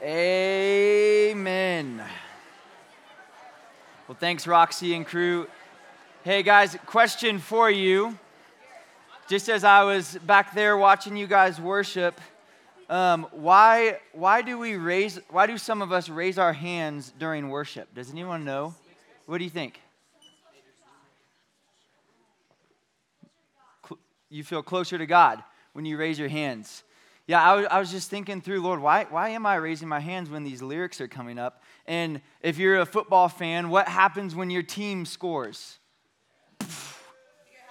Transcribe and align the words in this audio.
Amen. 0.00 2.00
Well, 4.06 4.16
thanks, 4.18 4.46
Roxy 4.46 4.94
and 4.94 5.04
crew. 5.04 5.48
Hey, 6.22 6.44
guys, 6.44 6.76
question 6.86 7.40
for 7.40 7.68
you. 7.68 8.16
Just 9.28 9.48
as 9.48 9.64
I 9.64 9.82
was 9.82 10.16
back 10.24 10.54
there 10.54 10.76
watching 10.76 11.16
you 11.16 11.26
guys 11.26 11.60
worship, 11.60 12.20
um, 12.88 13.26
why, 13.32 13.98
why 14.12 14.40
do 14.40 14.56
we 14.56 14.76
raise, 14.76 15.18
why 15.30 15.48
do 15.48 15.58
some 15.58 15.82
of 15.82 15.90
us 15.90 16.08
raise 16.08 16.38
our 16.38 16.52
hands 16.52 17.12
during 17.18 17.48
worship? 17.48 17.92
Does 17.92 18.12
anyone 18.12 18.44
know? 18.44 18.76
What 19.26 19.38
do 19.38 19.44
you 19.44 19.50
think? 19.50 19.80
You 24.30 24.44
feel 24.44 24.62
closer 24.62 24.96
to 24.96 25.06
God 25.06 25.42
when 25.72 25.84
you 25.84 25.96
raise 25.96 26.20
your 26.20 26.28
hands. 26.28 26.84
Yeah, 27.28 27.42
I 27.42 27.54
was, 27.56 27.66
I 27.70 27.78
was 27.78 27.90
just 27.90 28.08
thinking 28.08 28.40
through, 28.40 28.62
Lord, 28.62 28.80
why, 28.80 29.04
why 29.04 29.28
am 29.28 29.44
I 29.44 29.56
raising 29.56 29.86
my 29.86 30.00
hands 30.00 30.30
when 30.30 30.44
these 30.44 30.62
lyrics 30.62 30.98
are 30.98 31.08
coming 31.08 31.38
up? 31.38 31.62
And 31.86 32.22
if 32.40 32.56
you're 32.56 32.80
a 32.80 32.86
football 32.86 33.28
fan, 33.28 33.68
what 33.68 33.86
happens 33.86 34.34
when 34.34 34.48
your 34.48 34.62
team 34.62 35.04
scores? 35.04 35.78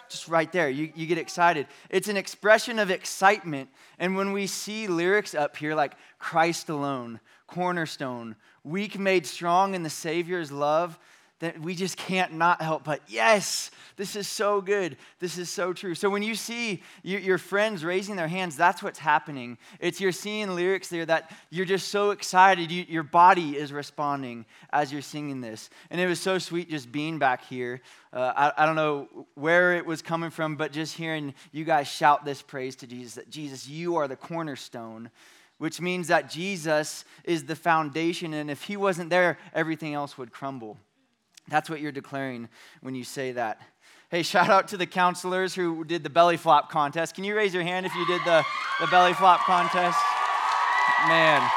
Just 0.09 0.27
right 0.27 0.51
there, 0.51 0.69
you, 0.69 0.91
you 0.95 1.07
get 1.07 1.17
excited. 1.17 1.65
It's 1.89 2.07
an 2.07 2.17
expression 2.17 2.77
of 2.77 2.91
excitement. 2.91 3.69
And 3.97 4.15
when 4.15 4.31
we 4.31 4.45
see 4.45 4.85
lyrics 4.85 5.33
up 5.33 5.57
here 5.57 5.73
like 5.73 5.95
Christ 6.19 6.69
alone, 6.69 7.19
cornerstone, 7.47 8.35
weak 8.63 8.99
made 8.99 9.25
strong 9.25 9.73
in 9.73 9.81
the 9.81 9.89
Savior's 9.89 10.51
love, 10.51 10.99
that 11.39 11.59
we 11.59 11.75
just 11.75 11.97
can't 11.97 12.33
not 12.33 12.61
help 12.61 12.83
but, 12.83 13.01
yes, 13.07 13.69
this 13.97 14.15
is 14.15 14.27
so 14.27 14.61
good. 14.61 14.95
This 15.19 15.37
is 15.37 15.49
so 15.49 15.73
true. 15.73 15.95
So 15.95 16.09
when 16.09 16.21
you 16.21 16.35
see 16.35 16.83
your 17.03 17.37
friends 17.37 17.83
raising 17.83 18.15
their 18.15 18.27
hands, 18.27 18.55
that's 18.55 18.81
what's 18.83 18.99
happening. 18.99 19.57
It's 19.79 19.99
you're 19.99 20.11
seeing 20.11 20.55
lyrics 20.55 20.87
there 20.87 21.05
that 21.05 21.31
you're 21.49 21.65
just 21.65 21.89
so 21.89 22.11
excited. 22.11 22.71
You, 22.71 22.85
your 22.87 23.03
body 23.03 23.57
is 23.57 23.73
responding 23.73 24.45
as 24.71 24.93
you're 24.93 25.01
singing 25.01 25.41
this. 25.41 25.69
And 25.89 25.99
it 25.99 26.07
was 26.07 26.19
so 26.19 26.37
sweet 26.37 26.69
just 26.69 26.91
being 26.91 27.17
back 27.17 27.43
here. 27.45 27.81
Uh, 28.13 28.51
I, 28.55 28.63
I 28.63 28.65
don't 28.67 28.75
know 28.75 29.09
where 29.33 29.73
it 29.73 29.85
was 29.85 30.01
coming 30.01 30.29
from, 30.29 30.55
but 30.55 30.71
just 30.71 30.95
hearing 30.95 31.33
you 31.51 31.65
guys 31.65 31.87
shout 31.87 32.23
this 32.23 32.41
praise 32.41 32.75
to 32.77 32.87
Jesus 32.87 33.15
that 33.15 33.29
Jesus, 33.29 33.67
you 33.67 33.95
are 33.95 34.07
the 34.07 34.15
cornerstone 34.15 35.09
which 35.59 35.81
means 35.81 36.09
that 36.09 36.29
Jesus 36.29 37.03
is 37.23 37.45
the 37.45 37.55
foundation, 37.55 38.35
and 38.35 38.51
if 38.51 38.61
he 38.61 38.77
wasn't 38.77 39.09
there, 39.09 39.39
everything 39.55 39.95
else 39.95 40.15
would 40.15 40.31
crumble. 40.31 40.77
That's 41.47 41.69
what 41.69 41.79
you're 41.79 41.91
declaring 41.91 42.49
when 42.81 42.95
you 42.95 43.03
say 43.03 43.31
that. 43.33 43.61
Hey, 44.09 44.23
shout 44.23 44.49
out 44.49 44.69
to 44.69 44.77
the 44.77 44.85
counselors 44.85 45.53
who 45.53 45.83
did 45.83 46.03
the 46.03 46.09
belly 46.09 46.37
flop 46.37 46.71
contest. 46.71 47.15
Can 47.15 47.23
you 47.23 47.35
raise 47.35 47.53
your 47.53 47.63
hand 47.63 47.85
if 47.85 47.93
you 47.93 48.05
did 48.05 48.21
the, 48.25 48.45
the 48.79 48.87
belly 48.87 49.13
flop 49.13 49.41
contest? 49.41 49.99
Man. 51.07 51.49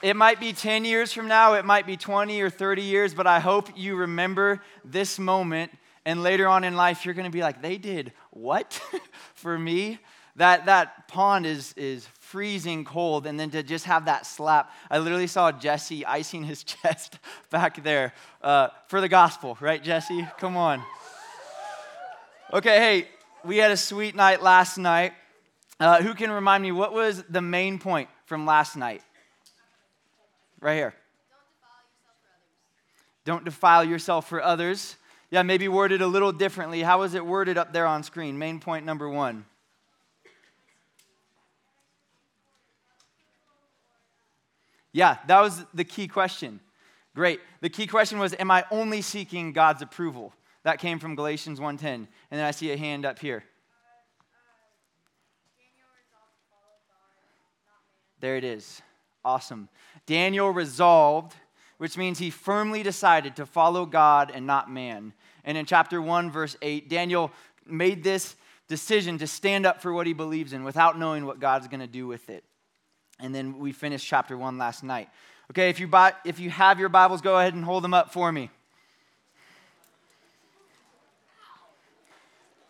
It 0.00 0.16
might 0.16 0.40
be 0.40 0.52
10 0.52 0.84
years 0.84 1.12
from 1.12 1.28
now, 1.28 1.54
it 1.54 1.64
might 1.64 1.86
be 1.86 1.96
20 1.96 2.40
or 2.40 2.50
30 2.50 2.82
years, 2.82 3.14
but 3.14 3.26
I 3.26 3.38
hope 3.38 3.68
you 3.76 3.94
remember 3.94 4.60
this 4.84 5.18
moment. 5.18 5.70
And 6.04 6.24
later 6.24 6.48
on 6.48 6.64
in 6.64 6.74
life, 6.74 7.04
you're 7.04 7.14
going 7.14 7.30
to 7.30 7.30
be 7.30 7.42
like, 7.42 7.62
they 7.62 7.78
did 7.78 8.12
what 8.30 8.80
for 9.34 9.56
me? 9.56 9.98
That, 10.36 10.66
that 10.66 11.06
pond 11.08 11.46
is, 11.46 11.74
is 11.76 12.08
freezing 12.32 12.82
cold, 12.82 13.26
and 13.26 13.38
then 13.38 13.50
to 13.50 13.62
just 13.62 13.84
have 13.84 14.06
that 14.06 14.24
slap. 14.24 14.72
I 14.90 14.96
literally 14.96 15.26
saw 15.26 15.52
Jesse 15.52 16.06
icing 16.06 16.44
his 16.44 16.64
chest 16.64 17.18
back 17.50 17.84
there 17.84 18.14
uh, 18.40 18.68
for 18.88 19.02
the 19.02 19.08
gospel, 19.08 19.58
right, 19.60 19.82
Jesse? 19.82 20.26
Come 20.38 20.56
on. 20.56 20.82
Okay, 22.50 22.78
hey, 22.78 23.08
we 23.44 23.58
had 23.58 23.70
a 23.70 23.76
sweet 23.76 24.16
night 24.16 24.42
last 24.42 24.78
night. 24.78 25.12
Uh, 25.78 26.00
who 26.00 26.14
can 26.14 26.30
remind 26.30 26.62
me 26.62 26.72
what 26.72 26.94
was 26.94 27.22
the 27.28 27.42
main 27.42 27.78
point 27.78 28.08
from 28.24 28.46
last 28.46 28.76
night? 28.76 29.02
Right 30.58 30.76
here. 30.76 30.94
Don't 33.26 33.44
defile 33.44 33.84
yourself 33.84 34.26
for 34.26 34.42
others. 34.42 34.96
Yeah, 35.30 35.42
maybe 35.42 35.68
worded 35.68 36.00
a 36.00 36.06
little 36.06 36.32
differently. 36.32 36.80
How 36.80 37.00
was 37.00 37.12
it 37.12 37.26
worded 37.26 37.58
up 37.58 37.74
there 37.74 37.86
on 37.86 38.02
screen? 38.02 38.38
Main 38.38 38.58
point 38.58 38.86
number 38.86 39.06
one. 39.06 39.44
Yeah, 44.92 45.18
that 45.26 45.40
was 45.40 45.64
the 45.72 45.84
key 45.84 46.08
question. 46.08 46.60
Great. 47.14 47.40
The 47.60 47.68
key 47.68 47.86
question 47.86 48.18
was 48.18 48.34
Am 48.38 48.50
I 48.50 48.64
only 48.70 49.02
seeking 49.02 49.52
God's 49.52 49.82
approval? 49.82 50.32
That 50.64 50.78
came 50.78 50.98
from 50.98 51.16
Galatians 51.16 51.60
1:10. 51.60 51.84
And 51.84 52.08
then 52.30 52.44
I 52.44 52.50
see 52.50 52.70
a 52.70 52.76
hand 52.76 53.04
up 53.04 53.18
here. 53.18 53.44
There 58.20 58.36
it 58.36 58.44
is. 58.44 58.80
Awesome. 59.24 59.68
Daniel 60.06 60.50
resolved, 60.50 61.34
which 61.78 61.96
means 61.96 62.18
he 62.18 62.30
firmly 62.30 62.82
decided 62.82 63.34
to 63.36 63.46
follow 63.46 63.84
God 63.84 64.30
and 64.32 64.46
not 64.46 64.70
man. 64.70 65.12
And 65.44 65.58
in 65.58 65.66
chapter 65.66 66.00
1, 66.00 66.30
verse 66.30 66.56
8, 66.62 66.88
Daniel 66.88 67.32
made 67.66 68.04
this 68.04 68.36
decision 68.68 69.18
to 69.18 69.26
stand 69.26 69.66
up 69.66 69.82
for 69.82 69.92
what 69.92 70.06
he 70.06 70.12
believes 70.12 70.52
in 70.52 70.62
without 70.62 70.98
knowing 70.98 71.26
what 71.26 71.40
God's 71.40 71.66
going 71.66 71.80
to 71.80 71.88
do 71.88 72.06
with 72.06 72.30
it. 72.30 72.44
And 73.22 73.32
then 73.32 73.58
we 73.58 73.70
finished 73.72 74.06
chapter 74.06 74.36
one 74.36 74.58
last 74.58 74.82
night. 74.82 75.08
Okay, 75.52 75.70
if 75.70 75.78
you, 75.78 75.88
if 76.24 76.40
you 76.40 76.50
have 76.50 76.80
your 76.80 76.88
Bibles, 76.88 77.20
go 77.20 77.38
ahead 77.38 77.54
and 77.54 77.64
hold 77.64 77.84
them 77.84 77.94
up 77.94 78.12
for 78.12 78.32
me. 78.32 78.50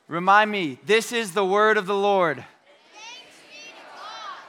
Remind 0.09 0.51
me, 0.51 0.79
this 0.85 1.11
is 1.11 1.33
the 1.33 1.45
word 1.45 1.79
of 1.79 1.87
the 1.87 1.97
Lord. 1.97 2.45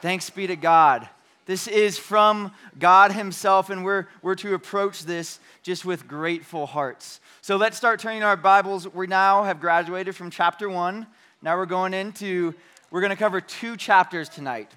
Thanks 0.02 0.28
be 0.28 0.46
to 0.46 0.56
God. 0.56 1.08
This 1.46 1.66
is 1.66 1.96
from 1.96 2.52
God 2.78 3.12
Himself, 3.12 3.70
and 3.70 3.82
we're, 3.82 4.06
we're 4.20 4.34
to 4.34 4.52
approach 4.52 5.04
this 5.04 5.38
just 5.62 5.86
with 5.86 6.06
grateful 6.06 6.66
hearts. 6.66 7.20
So 7.40 7.56
let's 7.56 7.78
start 7.78 7.98
turning 8.00 8.22
our 8.22 8.36
Bibles. 8.36 8.86
We 8.92 9.06
now 9.06 9.44
have 9.44 9.58
graduated 9.58 10.14
from 10.14 10.30
chapter 10.30 10.68
one. 10.68 11.06
Now 11.40 11.56
we're 11.56 11.64
going 11.64 11.94
into, 11.94 12.54
we're 12.90 13.00
going 13.00 13.10
to 13.10 13.16
cover 13.16 13.40
two 13.40 13.78
chapters 13.78 14.28
tonight. 14.28 14.70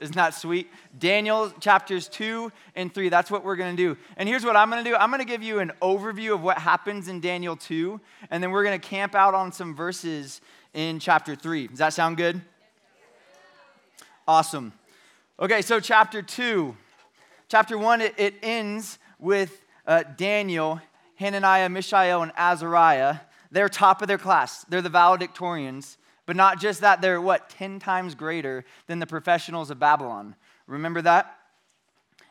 Isn't 0.00 0.16
that 0.16 0.34
sweet? 0.34 0.70
Daniel 0.98 1.50
chapters 1.60 2.08
2 2.08 2.52
and 2.74 2.92
3. 2.92 3.08
That's 3.08 3.30
what 3.30 3.44
we're 3.44 3.56
going 3.56 3.76
to 3.76 3.82
do. 3.82 3.98
And 4.16 4.28
here's 4.28 4.44
what 4.44 4.56
I'm 4.56 4.70
going 4.70 4.82
to 4.84 4.90
do 4.90 4.96
I'm 4.96 5.10
going 5.10 5.20
to 5.20 5.26
give 5.26 5.42
you 5.42 5.58
an 5.58 5.72
overview 5.82 6.34
of 6.34 6.42
what 6.42 6.58
happens 6.58 7.08
in 7.08 7.20
Daniel 7.20 7.56
2, 7.56 8.00
and 8.30 8.42
then 8.42 8.50
we're 8.50 8.64
going 8.64 8.78
to 8.78 8.86
camp 8.86 9.14
out 9.14 9.34
on 9.34 9.52
some 9.52 9.74
verses 9.74 10.40
in 10.74 10.98
chapter 10.98 11.34
3. 11.34 11.68
Does 11.68 11.78
that 11.78 11.92
sound 11.92 12.16
good? 12.16 12.40
Awesome. 14.28 14.72
Okay, 15.38 15.62
so 15.62 15.80
chapter 15.80 16.22
2. 16.22 16.76
Chapter 17.48 17.78
1, 17.78 18.00
it, 18.00 18.14
it 18.16 18.34
ends 18.42 18.98
with 19.18 19.64
uh, 19.86 20.02
Daniel, 20.16 20.80
Hananiah, 21.16 21.68
Mishael, 21.68 22.22
and 22.22 22.32
Azariah. 22.36 23.18
They're 23.50 23.68
top 23.68 24.02
of 24.02 24.08
their 24.08 24.18
class, 24.18 24.64
they're 24.64 24.82
the 24.82 24.90
valedictorians. 24.90 25.96
But 26.26 26.36
not 26.36 26.60
just 26.60 26.80
that, 26.80 27.00
they're 27.00 27.20
what? 27.20 27.48
10 27.50 27.78
times 27.78 28.14
greater 28.14 28.64
than 28.88 28.98
the 28.98 29.06
professionals 29.06 29.70
of 29.70 29.78
Babylon. 29.78 30.34
Remember 30.66 31.00
that? 31.02 31.38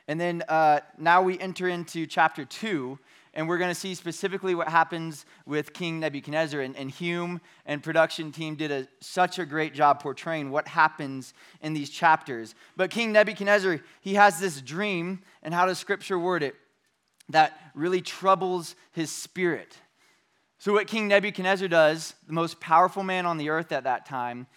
And 0.07 0.19
then 0.19 0.43
uh, 0.47 0.81
now 0.97 1.21
we 1.21 1.39
enter 1.39 1.67
into 1.67 2.05
chapter 2.05 2.45
2, 2.45 2.99
and 3.33 3.47
we're 3.47 3.57
going 3.57 3.71
to 3.71 3.79
see 3.79 3.95
specifically 3.95 4.53
what 4.53 4.67
happens 4.67 5.25
with 5.45 5.73
King 5.73 5.99
Nebuchadnezzar. 5.99 6.61
And, 6.61 6.75
and 6.75 6.91
Hume 6.91 7.41
and 7.65 7.81
production 7.81 8.31
team 8.31 8.55
did 8.55 8.71
a, 8.71 8.87
such 8.99 9.39
a 9.39 9.45
great 9.45 9.73
job 9.73 10.01
portraying 10.01 10.51
what 10.51 10.67
happens 10.67 11.33
in 11.61 11.73
these 11.73 11.89
chapters. 11.89 12.53
But 12.75 12.91
King 12.91 13.13
Nebuchadnezzar, 13.13 13.79
he 14.01 14.13
has 14.15 14.39
this 14.39 14.61
dream, 14.61 15.21
and 15.41 15.53
how 15.53 15.65
does 15.65 15.79
Scripture 15.79 16.19
word 16.19 16.43
it? 16.43 16.55
That 17.29 17.57
really 17.73 18.01
troubles 18.01 18.75
his 18.91 19.11
spirit. 19.11 19.75
So, 20.65 20.73
what 20.73 20.87
King 20.87 21.07
Nebuchadnezzar 21.07 21.67
does, 21.67 22.15
the 22.25 22.33
most 22.33 22.59
powerful 22.59 23.03
man 23.03 23.27
on 23.27 23.37
the 23.37 23.49
earth 23.49 23.71
at 23.71 23.83
that 23.83 24.07
time, 24.07 24.47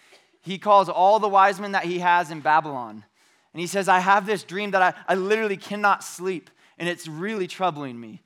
he 0.41 0.57
calls 0.57 0.89
all 0.89 1.19
the 1.19 1.29
wise 1.29 1.59
men 1.59 1.73
that 1.73 1.83
he 1.83 1.99
has 1.99 2.31
in 2.31 2.39
Babylon. 2.39 3.05
And 3.53 3.61
he 3.61 3.67
says, 3.67 3.87
I 3.87 3.99
have 3.99 4.25
this 4.25 4.41
dream 4.41 4.71
that 4.71 4.81
I, 4.81 4.95
I 5.07 5.13
literally 5.13 5.55
cannot 5.55 6.03
sleep, 6.03 6.49
and 6.79 6.89
it's 6.89 7.07
really 7.07 7.45
troubling 7.45 7.99
me. 7.99 8.23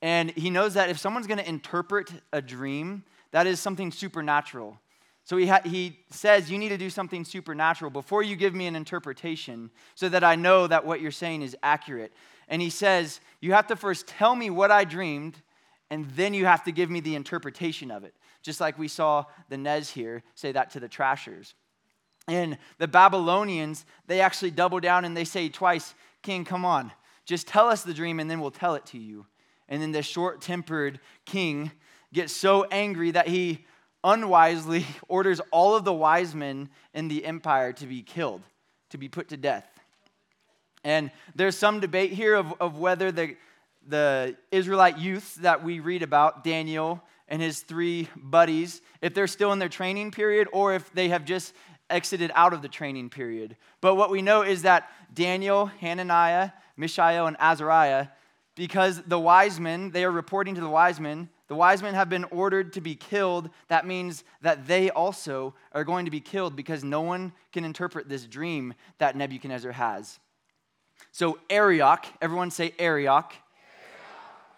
And 0.00 0.30
he 0.30 0.48
knows 0.48 0.72
that 0.72 0.88
if 0.88 0.98
someone's 0.98 1.26
going 1.26 1.36
to 1.36 1.46
interpret 1.46 2.10
a 2.32 2.40
dream, 2.40 3.04
that 3.32 3.46
is 3.46 3.60
something 3.60 3.92
supernatural. 3.92 4.80
So 5.24 5.36
he, 5.36 5.46
ha- 5.46 5.60
he 5.62 5.98
says, 6.08 6.50
You 6.50 6.56
need 6.56 6.70
to 6.70 6.78
do 6.78 6.88
something 6.88 7.26
supernatural 7.26 7.90
before 7.90 8.22
you 8.22 8.34
give 8.34 8.54
me 8.54 8.66
an 8.66 8.76
interpretation 8.76 9.70
so 9.94 10.08
that 10.08 10.24
I 10.24 10.36
know 10.36 10.66
that 10.66 10.86
what 10.86 11.02
you're 11.02 11.10
saying 11.10 11.42
is 11.42 11.54
accurate. 11.62 12.14
And 12.48 12.62
he 12.62 12.70
says, 12.70 13.20
You 13.42 13.52
have 13.52 13.66
to 13.66 13.76
first 13.76 14.06
tell 14.06 14.34
me 14.34 14.48
what 14.48 14.70
I 14.70 14.84
dreamed 14.84 15.42
and 15.90 16.08
then 16.12 16.34
you 16.34 16.46
have 16.46 16.64
to 16.64 16.72
give 16.72 16.88
me 16.88 17.00
the 17.00 17.16
interpretation 17.16 17.90
of 17.90 18.04
it. 18.04 18.14
Just 18.42 18.60
like 18.60 18.78
we 18.78 18.88
saw 18.88 19.24
the 19.48 19.58
Nez 19.58 19.90
here 19.90 20.22
say 20.34 20.52
that 20.52 20.70
to 20.70 20.80
the 20.80 20.88
trashers. 20.88 21.54
And 22.28 22.58
the 22.78 22.88
Babylonians, 22.88 23.84
they 24.06 24.20
actually 24.20 24.52
double 24.52 24.80
down 24.80 25.04
and 25.04 25.16
they 25.16 25.24
say 25.24 25.48
twice, 25.48 25.94
King, 26.22 26.44
come 26.44 26.64
on, 26.64 26.92
just 27.24 27.48
tell 27.48 27.68
us 27.68 27.82
the 27.82 27.94
dream 27.94 28.20
and 28.20 28.30
then 28.30 28.40
we'll 28.40 28.50
tell 28.50 28.74
it 28.76 28.86
to 28.86 28.98
you. 28.98 29.26
And 29.68 29.82
then 29.82 29.92
the 29.92 30.02
short 30.02 30.40
tempered 30.40 31.00
king 31.24 31.70
gets 32.12 32.32
so 32.32 32.64
angry 32.70 33.12
that 33.12 33.28
he 33.28 33.64
unwisely 34.02 34.86
orders 35.08 35.40
all 35.50 35.74
of 35.74 35.84
the 35.84 35.92
wise 35.92 36.34
men 36.34 36.70
in 36.94 37.08
the 37.08 37.24
empire 37.24 37.72
to 37.74 37.86
be 37.86 38.02
killed, 38.02 38.42
to 38.90 38.98
be 38.98 39.08
put 39.08 39.28
to 39.28 39.36
death. 39.36 39.66
And 40.82 41.10
there's 41.34 41.56
some 41.56 41.80
debate 41.80 42.12
here 42.12 42.34
of, 42.34 42.54
of 42.60 42.78
whether 42.78 43.12
the, 43.12 43.36
the 43.86 44.36
Israelite 44.50 44.98
youth 44.98 45.36
that 45.36 45.64
we 45.64 45.80
read 45.80 46.02
about, 46.02 46.44
Daniel 46.44 47.02
and 47.28 47.40
his 47.40 47.60
three 47.60 48.08
buddies, 48.16 48.82
if 49.00 49.14
they're 49.14 49.26
still 49.26 49.52
in 49.52 49.58
their 49.58 49.68
training 49.68 50.10
period 50.10 50.48
or 50.52 50.74
if 50.74 50.92
they 50.92 51.08
have 51.08 51.24
just 51.24 51.54
exited 51.88 52.30
out 52.34 52.52
of 52.52 52.62
the 52.62 52.68
training 52.68 53.10
period. 53.10 53.56
But 53.80 53.96
what 53.96 54.10
we 54.10 54.22
know 54.22 54.42
is 54.42 54.62
that 54.62 54.90
Daniel, 55.12 55.66
Hananiah, 55.66 56.50
Mishael, 56.76 57.26
and 57.26 57.36
Azariah, 57.38 58.08
because 58.54 59.02
the 59.02 59.18
wise 59.18 59.58
men, 59.58 59.90
they 59.90 60.04
are 60.04 60.10
reporting 60.10 60.54
to 60.54 60.60
the 60.60 60.68
wise 60.68 61.00
men, 61.00 61.28
the 61.48 61.56
wise 61.56 61.82
men 61.82 61.94
have 61.94 62.08
been 62.08 62.24
ordered 62.24 62.74
to 62.74 62.80
be 62.80 62.94
killed. 62.94 63.50
That 63.66 63.84
means 63.84 64.22
that 64.40 64.68
they 64.68 64.88
also 64.90 65.54
are 65.72 65.82
going 65.82 66.04
to 66.04 66.10
be 66.10 66.20
killed 66.20 66.54
because 66.54 66.84
no 66.84 67.00
one 67.00 67.32
can 67.52 67.64
interpret 67.64 68.08
this 68.08 68.24
dream 68.24 68.74
that 68.98 69.16
Nebuchadnezzar 69.16 69.72
has. 69.72 70.20
So, 71.10 71.40
Arioch, 71.50 72.06
everyone 72.22 72.52
say 72.52 72.72
Arioch. 72.78 73.32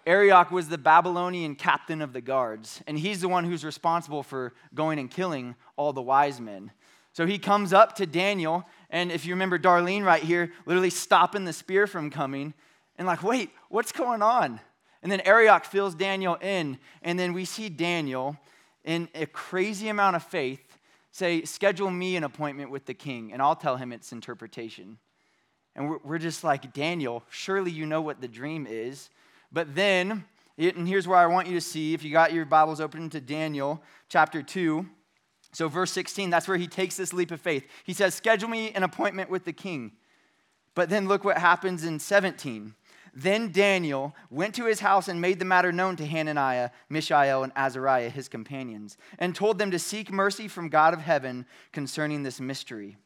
Arioch 0.07 0.51
was 0.51 0.69
the 0.69 0.79
Babylonian 0.79 1.55
captain 1.55 2.03
of 2.03 2.13
the 2.13 2.21
guards, 2.21 2.83
and 2.87 2.99
he's 2.99 3.21
the 3.21 3.29
one 3.29 3.45
who's 3.45 3.65
responsible 3.65 4.23
for 4.23 4.53
going 4.75 4.99
and 4.99 5.11
killing 5.11 5.55
all 5.77 5.93
the 5.93 6.03
wise 6.03 6.41
men. 6.41 6.73
So 7.13 7.27
he 7.27 7.39
comes 7.39 7.73
up 7.73 7.97
to 7.97 8.07
Daniel, 8.07 8.65
and 8.91 9.13
if 9.13 9.27
you 9.27 9.35
remember 9.35 9.59
Darlene 9.59 10.05
right 10.05 10.23
here, 10.23 10.53
literally 10.67 10.91
stopping 10.91 11.45
the 11.45 11.53
spear 11.53 11.87
from 11.87 12.11
coming, 12.11 12.55
and 12.97 13.07
like, 13.07 13.23
wait, 13.23 13.51
what's 13.69 13.93
going 13.93 14.23
on? 14.23 14.61
And 15.03 15.11
then 15.11 15.21
Arioch 15.21 15.65
fills 15.65 15.95
Daniel 15.95 16.37
in, 16.37 16.79
and 17.03 17.19
then 17.19 17.33
we 17.33 17.45
see 17.45 17.69
Daniel 17.69 18.37
in 18.85 19.09
a 19.15 19.27
crazy 19.27 19.89
amount 19.89 20.17
of 20.17 20.23
faith 20.23 20.79
say, 21.13 21.45
Schedule 21.45 21.91
me 21.91 22.17
an 22.17 22.25
appointment 22.25 22.71
with 22.71 22.87
the 22.87 22.95
king, 22.95 23.33
and 23.33 23.41
I'll 23.41 23.57
tell 23.57 23.77
him 23.77 23.93
its 23.93 24.13
interpretation. 24.13 24.99
And 25.77 25.89
we're, 25.89 25.99
we're 26.05 26.19
just 26.19 26.43
like, 26.43 26.73
Daniel, 26.73 27.23
surely 27.31 27.71
you 27.71 27.87
know 27.87 28.01
what 28.01 28.21
the 28.21 28.29
dream 28.29 28.67
is. 28.69 29.11
But 29.53 29.75
then, 29.75 30.25
and 30.57 30.89
here's 30.89 31.07
where 31.07 31.19
I 31.19 31.27
want 31.27 31.49
you 31.49 31.55
to 31.55 31.61
see, 31.61 31.95
if 31.95 32.03
you 32.03 32.11
got 32.11 32.33
your 32.33 32.47
Bibles 32.47 32.81
open 32.81 33.11
to 33.11 33.21
Daniel 33.21 33.83
chapter 34.09 34.43
2. 34.43 34.87
So, 35.53 35.69
verse 35.69 35.91
16, 35.93 36.31
that's 36.31 36.49
where 36.49 36.57
he 36.57 36.67
takes 36.67 36.97
this 36.97 37.13
leap 37.13 37.31
of 37.31 37.41
faith. 37.41 37.67
He 37.85 37.93
says, 37.93 38.15
Schedule 38.15 38.49
me 38.49 38.71
an 38.71 38.83
appointment 38.83 39.29
with 39.29 39.45
the 39.45 39.53
king. 39.53 39.93
But 40.75 40.89
then 40.89 41.09
look 41.09 41.25
what 41.25 41.37
happens 41.37 41.85
in 41.85 41.99
17. 41.99 42.75
Then 43.15 43.53
Daniel 43.53 44.15
went 44.31 44.55
to 44.55 44.65
his 44.65 44.81
house 44.81 45.09
and 45.09 45.21
made 45.21 45.39
the 45.39 45.45
matter 45.45 45.71
known 45.71 45.97
to 45.97 46.07
Hananiah, 46.07 46.71
Mishael, 46.89 47.43
and 47.43 47.53
Azariah, 47.55 48.09
his 48.09 48.29
companions, 48.29 48.97
and 49.19 49.35
told 49.35 49.59
them 49.59 49.71
to 49.71 49.79
seek 49.79 50.11
mercy 50.11 50.49
from 50.49 50.71
God 50.71 50.95
of 50.95 51.01
heaven 51.01 51.45
concerning 51.73 52.23
this 52.23 52.41
mystery. 52.41 52.97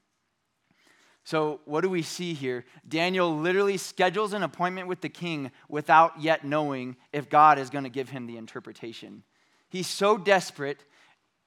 So, 1.26 1.58
what 1.64 1.80
do 1.80 1.90
we 1.90 2.02
see 2.02 2.34
here? 2.34 2.64
Daniel 2.86 3.36
literally 3.36 3.78
schedules 3.78 4.32
an 4.32 4.44
appointment 4.44 4.86
with 4.86 5.00
the 5.00 5.08
king 5.08 5.50
without 5.68 6.20
yet 6.20 6.44
knowing 6.44 6.96
if 7.12 7.28
God 7.28 7.58
is 7.58 7.68
going 7.68 7.82
to 7.82 7.90
give 7.90 8.10
him 8.10 8.28
the 8.28 8.36
interpretation. 8.36 9.24
He's 9.68 9.88
so 9.88 10.18
desperate 10.18 10.84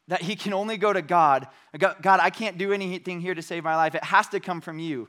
that 0.09 0.21
he 0.21 0.35
can 0.35 0.51
only 0.51 0.75
go 0.75 0.91
to 0.91 1.01
God. 1.01 1.47
God, 1.77 1.95
I 2.05 2.29
can't 2.29 2.57
do 2.57 2.73
anything 2.73 3.21
here 3.21 3.33
to 3.33 3.41
save 3.41 3.63
my 3.63 3.77
life. 3.77 3.95
It 3.95 4.03
has 4.03 4.27
to 4.29 4.41
come 4.41 4.59
from 4.59 4.79
you. 4.79 5.07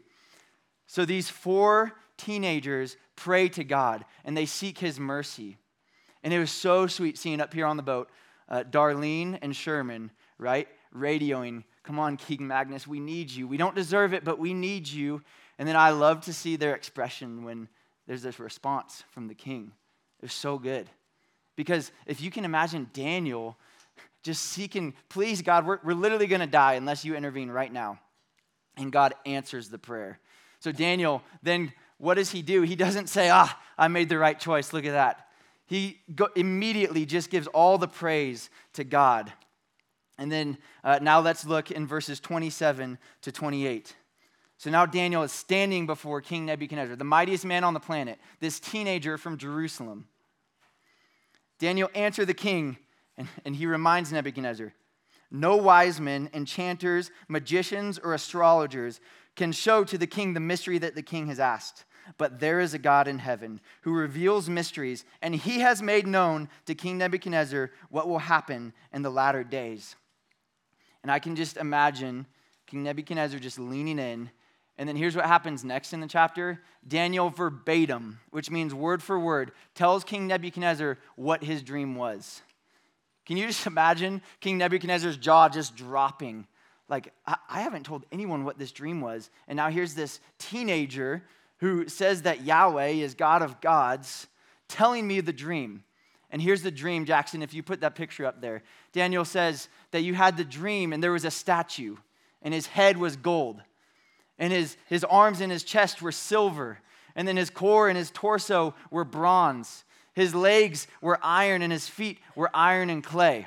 So, 0.86 1.04
these 1.04 1.28
four 1.28 1.96
teenagers 2.16 2.96
pray 3.16 3.48
to 3.48 3.64
God 3.64 4.04
and 4.24 4.36
they 4.36 4.46
seek 4.46 4.78
his 4.78 5.00
mercy. 5.00 5.56
And 6.22 6.32
it 6.32 6.38
was 6.38 6.52
so 6.52 6.86
sweet 6.86 7.18
seeing 7.18 7.40
up 7.40 7.52
here 7.52 7.66
on 7.66 7.76
the 7.76 7.82
boat 7.82 8.08
uh, 8.48 8.62
Darlene 8.62 9.36
and 9.42 9.56
Sherman, 9.56 10.12
right? 10.38 10.68
Radioing, 10.94 11.64
come 11.82 11.98
on, 11.98 12.16
King 12.16 12.46
Magnus, 12.46 12.86
we 12.86 13.00
need 13.00 13.30
you. 13.30 13.46
We 13.46 13.56
don't 13.56 13.74
deserve 13.74 14.12
it, 14.12 14.24
but 14.24 14.38
we 14.38 14.54
need 14.54 14.88
you. 14.88 15.22
And 15.58 15.68
then 15.68 15.76
I 15.76 15.90
love 15.90 16.22
to 16.22 16.32
see 16.32 16.56
their 16.56 16.74
expression 16.74 17.44
when 17.44 17.68
there's 18.06 18.22
this 18.22 18.40
response 18.40 19.04
from 19.10 19.28
the 19.28 19.34
king. 19.34 19.72
It 20.20 20.24
was 20.24 20.32
so 20.32 20.58
good. 20.58 20.88
Because 21.56 21.92
if 22.06 22.20
you 22.20 22.30
can 22.30 22.44
imagine 22.44 22.90
Daniel 22.92 23.56
just 24.22 24.42
seeking, 24.42 24.94
please, 25.08 25.42
God, 25.42 25.66
we're, 25.66 25.78
we're 25.84 25.94
literally 25.94 26.26
going 26.26 26.40
to 26.40 26.46
die 26.46 26.74
unless 26.74 27.04
you 27.04 27.14
intervene 27.14 27.50
right 27.50 27.72
now. 27.72 28.00
And 28.76 28.90
God 28.90 29.14
answers 29.26 29.68
the 29.68 29.78
prayer. 29.78 30.18
So 30.60 30.72
Daniel 30.72 31.22
then 31.42 31.72
what 32.00 32.14
does 32.14 32.30
he 32.30 32.40
do? 32.40 32.62
He 32.62 32.76
doesn't 32.76 33.08
say, 33.08 33.28
ah, 33.30 33.58
I 33.76 33.88
made 33.88 34.08
the 34.08 34.18
right 34.18 34.40
choice. 34.40 34.72
Look 34.72 34.86
at 34.86 34.92
that. 34.92 35.26
He 35.66 36.00
go, 36.14 36.28
immediately 36.34 37.04
just 37.04 37.28
gives 37.28 37.46
all 37.48 37.76
the 37.76 37.86
praise 37.86 38.48
to 38.72 38.84
God. 38.84 39.30
And 40.20 40.30
then 40.30 40.58
uh, 40.84 41.00
now 41.02 41.18
let's 41.20 41.44
look 41.44 41.72
in 41.72 41.86
verses 41.86 42.20
27 42.20 42.98
to 43.22 43.32
28. 43.32 43.96
So 44.58 44.70
now 44.70 44.86
Daniel 44.86 45.22
is 45.22 45.32
standing 45.32 45.86
before 45.86 46.20
King 46.20 46.46
Nebuchadnezzar, 46.46 46.94
the 46.94 47.04
mightiest 47.04 47.44
man 47.44 47.64
on 47.64 47.74
the 47.74 47.80
planet, 47.80 48.18
this 48.38 48.60
teenager 48.60 49.16
from 49.16 49.38
Jerusalem. 49.38 50.06
Daniel 51.58 51.90
answered 51.94 52.26
the 52.26 52.34
king, 52.34 52.76
and, 53.16 53.26
and 53.44 53.56
he 53.56 53.66
reminds 53.66 54.12
Nebuchadnezzar 54.12 54.72
no 55.30 55.56
wise 55.56 56.00
men, 56.00 56.28
enchanters, 56.34 57.10
magicians, 57.28 57.98
or 57.98 58.14
astrologers 58.14 59.00
can 59.36 59.52
show 59.52 59.84
to 59.84 59.96
the 59.96 60.06
king 60.06 60.34
the 60.34 60.40
mystery 60.40 60.78
that 60.78 60.94
the 60.94 61.02
king 61.02 61.28
has 61.28 61.38
asked. 61.38 61.84
But 62.18 62.40
there 62.40 62.58
is 62.58 62.74
a 62.74 62.78
God 62.78 63.06
in 63.06 63.20
heaven 63.20 63.60
who 63.82 63.92
reveals 63.92 64.48
mysteries, 64.48 65.04
and 65.22 65.34
he 65.34 65.60
has 65.60 65.80
made 65.80 66.06
known 66.06 66.48
to 66.66 66.74
King 66.74 66.98
Nebuchadnezzar 66.98 67.70
what 67.90 68.08
will 68.08 68.18
happen 68.18 68.72
in 68.92 69.02
the 69.02 69.10
latter 69.10 69.44
days. 69.44 69.94
And 71.02 71.10
I 71.10 71.18
can 71.18 71.36
just 71.36 71.56
imagine 71.56 72.26
King 72.66 72.82
Nebuchadnezzar 72.82 73.40
just 73.40 73.58
leaning 73.58 73.98
in. 73.98 74.30
And 74.78 74.88
then 74.88 74.96
here's 74.96 75.16
what 75.16 75.26
happens 75.26 75.64
next 75.64 75.92
in 75.92 76.00
the 76.00 76.06
chapter 76.06 76.60
Daniel 76.86 77.30
verbatim, 77.30 78.20
which 78.30 78.50
means 78.50 78.74
word 78.74 79.02
for 79.02 79.18
word, 79.18 79.52
tells 79.74 80.04
King 80.04 80.26
Nebuchadnezzar 80.26 80.98
what 81.16 81.44
his 81.44 81.62
dream 81.62 81.94
was. 81.94 82.42
Can 83.26 83.36
you 83.36 83.46
just 83.46 83.66
imagine 83.66 84.22
King 84.40 84.58
Nebuchadnezzar's 84.58 85.16
jaw 85.16 85.48
just 85.48 85.76
dropping? 85.76 86.46
Like, 86.88 87.12
I 87.26 87.60
haven't 87.60 87.86
told 87.86 88.04
anyone 88.10 88.44
what 88.44 88.58
this 88.58 88.72
dream 88.72 89.00
was. 89.00 89.30
And 89.46 89.56
now 89.56 89.70
here's 89.70 89.94
this 89.94 90.18
teenager 90.38 91.22
who 91.58 91.88
says 91.88 92.22
that 92.22 92.42
Yahweh 92.42 92.88
is 92.88 93.14
God 93.14 93.42
of 93.42 93.60
gods, 93.60 94.26
telling 94.66 95.06
me 95.06 95.20
the 95.20 95.32
dream. 95.32 95.84
And 96.30 96.40
here's 96.40 96.62
the 96.62 96.70
dream, 96.70 97.06
Jackson, 97.06 97.42
if 97.42 97.52
you 97.52 97.62
put 97.62 97.80
that 97.80 97.94
picture 97.94 98.24
up 98.24 98.40
there. 98.40 98.62
Daniel 98.92 99.24
says 99.24 99.68
that 99.90 100.02
you 100.02 100.14
had 100.14 100.36
the 100.36 100.44
dream 100.44 100.92
and 100.92 101.02
there 101.02 101.12
was 101.12 101.24
a 101.24 101.30
statue, 101.30 101.96
and 102.42 102.54
his 102.54 102.66
head 102.66 102.96
was 102.96 103.16
gold, 103.16 103.60
and 104.38 104.52
his, 104.52 104.76
his 104.86 105.04
arms 105.04 105.40
and 105.40 105.50
his 105.50 105.64
chest 105.64 106.00
were 106.00 106.12
silver, 106.12 106.78
and 107.16 107.26
then 107.26 107.36
his 107.36 107.50
core 107.50 107.88
and 107.88 107.98
his 107.98 108.10
torso 108.10 108.74
were 108.90 109.04
bronze. 109.04 109.84
His 110.14 110.34
legs 110.34 110.86
were 111.00 111.18
iron, 111.22 111.62
and 111.62 111.72
his 111.72 111.88
feet 111.88 112.18
were 112.34 112.50
iron 112.54 112.90
and 112.90 113.02
clay. 113.02 113.46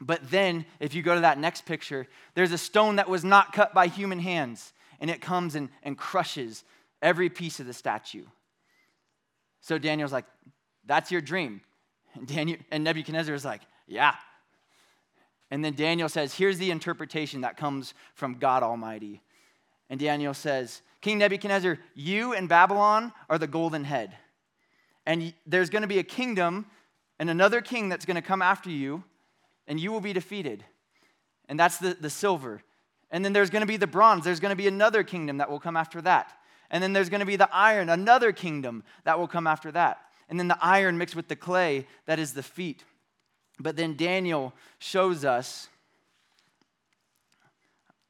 But 0.00 0.30
then, 0.30 0.66
if 0.78 0.94
you 0.94 1.02
go 1.02 1.14
to 1.14 1.22
that 1.22 1.38
next 1.38 1.64
picture, 1.64 2.06
there's 2.34 2.52
a 2.52 2.58
stone 2.58 2.96
that 2.96 3.08
was 3.08 3.24
not 3.24 3.52
cut 3.52 3.72
by 3.72 3.86
human 3.86 4.18
hands, 4.18 4.72
and 5.00 5.10
it 5.10 5.20
comes 5.20 5.54
and, 5.54 5.70
and 5.82 5.96
crushes 5.96 6.64
every 7.00 7.30
piece 7.30 7.60
of 7.60 7.66
the 7.66 7.72
statue. 7.72 8.24
So 9.60 9.78
Daniel's 9.78 10.12
like, 10.12 10.26
That's 10.84 11.10
your 11.10 11.22
dream. 11.22 11.62
And, 12.16 12.26
Daniel, 12.26 12.58
and 12.70 12.82
Nebuchadnezzar 12.84 13.34
is 13.34 13.44
like, 13.44 13.62
Yeah. 13.86 14.14
And 15.50 15.64
then 15.64 15.74
Daniel 15.74 16.08
says, 16.08 16.34
Here's 16.34 16.58
the 16.58 16.70
interpretation 16.70 17.42
that 17.42 17.56
comes 17.56 17.94
from 18.14 18.34
God 18.34 18.62
Almighty. 18.62 19.22
And 19.88 20.00
Daniel 20.00 20.34
says, 20.34 20.82
King 21.00 21.18
Nebuchadnezzar, 21.18 21.78
you 21.94 22.32
and 22.34 22.48
Babylon 22.48 23.12
are 23.30 23.38
the 23.38 23.46
golden 23.46 23.84
head. 23.84 24.16
And 25.04 25.32
there's 25.46 25.70
going 25.70 25.82
to 25.82 25.88
be 25.88 26.00
a 26.00 26.04
kingdom 26.04 26.66
and 27.18 27.30
another 27.30 27.60
king 27.60 27.88
that's 27.88 28.04
going 28.04 28.16
to 28.16 28.22
come 28.22 28.42
after 28.42 28.70
you, 28.70 29.04
and 29.66 29.80
you 29.80 29.92
will 29.92 30.00
be 30.00 30.12
defeated. 30.12 30.64
And 31.48 31.58
that's 31.58 31.78
the, 31.78 31.96
the 31.98 32.10
silver. 32.10 32.62
And 33.10 33.24
then 33.24 33.32
there's 33.32 33.50
going 33.50 33.60
to 33.60 33.66
be 33.66 33.76
the 33.76 33.86
bronze. 33.86 34.24
There's 34.24 34.40
going 34.40 34.50
to 34.50 34.56
be 34.56 34.66
another 34.66 35.02
kingdom 35.02 35.38
that 35.38 35.48
will 35.48 35.60
come 35.60 35.76
after 35.76 36.02
that. 36.02 36.32
And 36.70 36.82
then 36.82 36.92
there's 36.92 37.08
going 37.08 37.20
to 37.20 37.26
be 37.26 37.36
the 37.36 37.48
iron, 37.54 37.88
another 37.88 38.32
kingdom 38.32 38.82
that 39.04 39.18
will 39.18 39.28
come 39.28 39.46
after 39.46 39.70
that. 39.72 40.00
And 40.28 40.38
then 40.38 40.48
the 40.48 40.58
iron 40.60 40.98
mixed 40.98 41.16
with 41.16 41.28
the 41.28 41.36
clay, 41.36 41.86
that 42.06 42.18
is 42.18 42.34
the 42.34 42.42
feet. 42.42 42.84
But 43.58 43.76
then 43.76 43.96
Daniel 43.96 44.52
shows 44.78 45.24
us, 45.24 45.68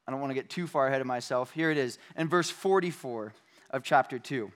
I 0.07 0.11
don't 0.11 0.19
want 0.19 0.31
to 0.31 0.35
get 0.35 0.49
too 0.49 0.67
far 0.67 0.87
ahead 0.87 1.01
of 1.01 1.07
myself. 1.07 1.51
Here 1.51 1.69
it 1.69 1.77
is 1.77 1.99
in 2.15 2.27
verse 2.27 2.49
44 2.49 3.33
of 3.69 3.83
chapter 3.83 4.17
2. 4.17 4.51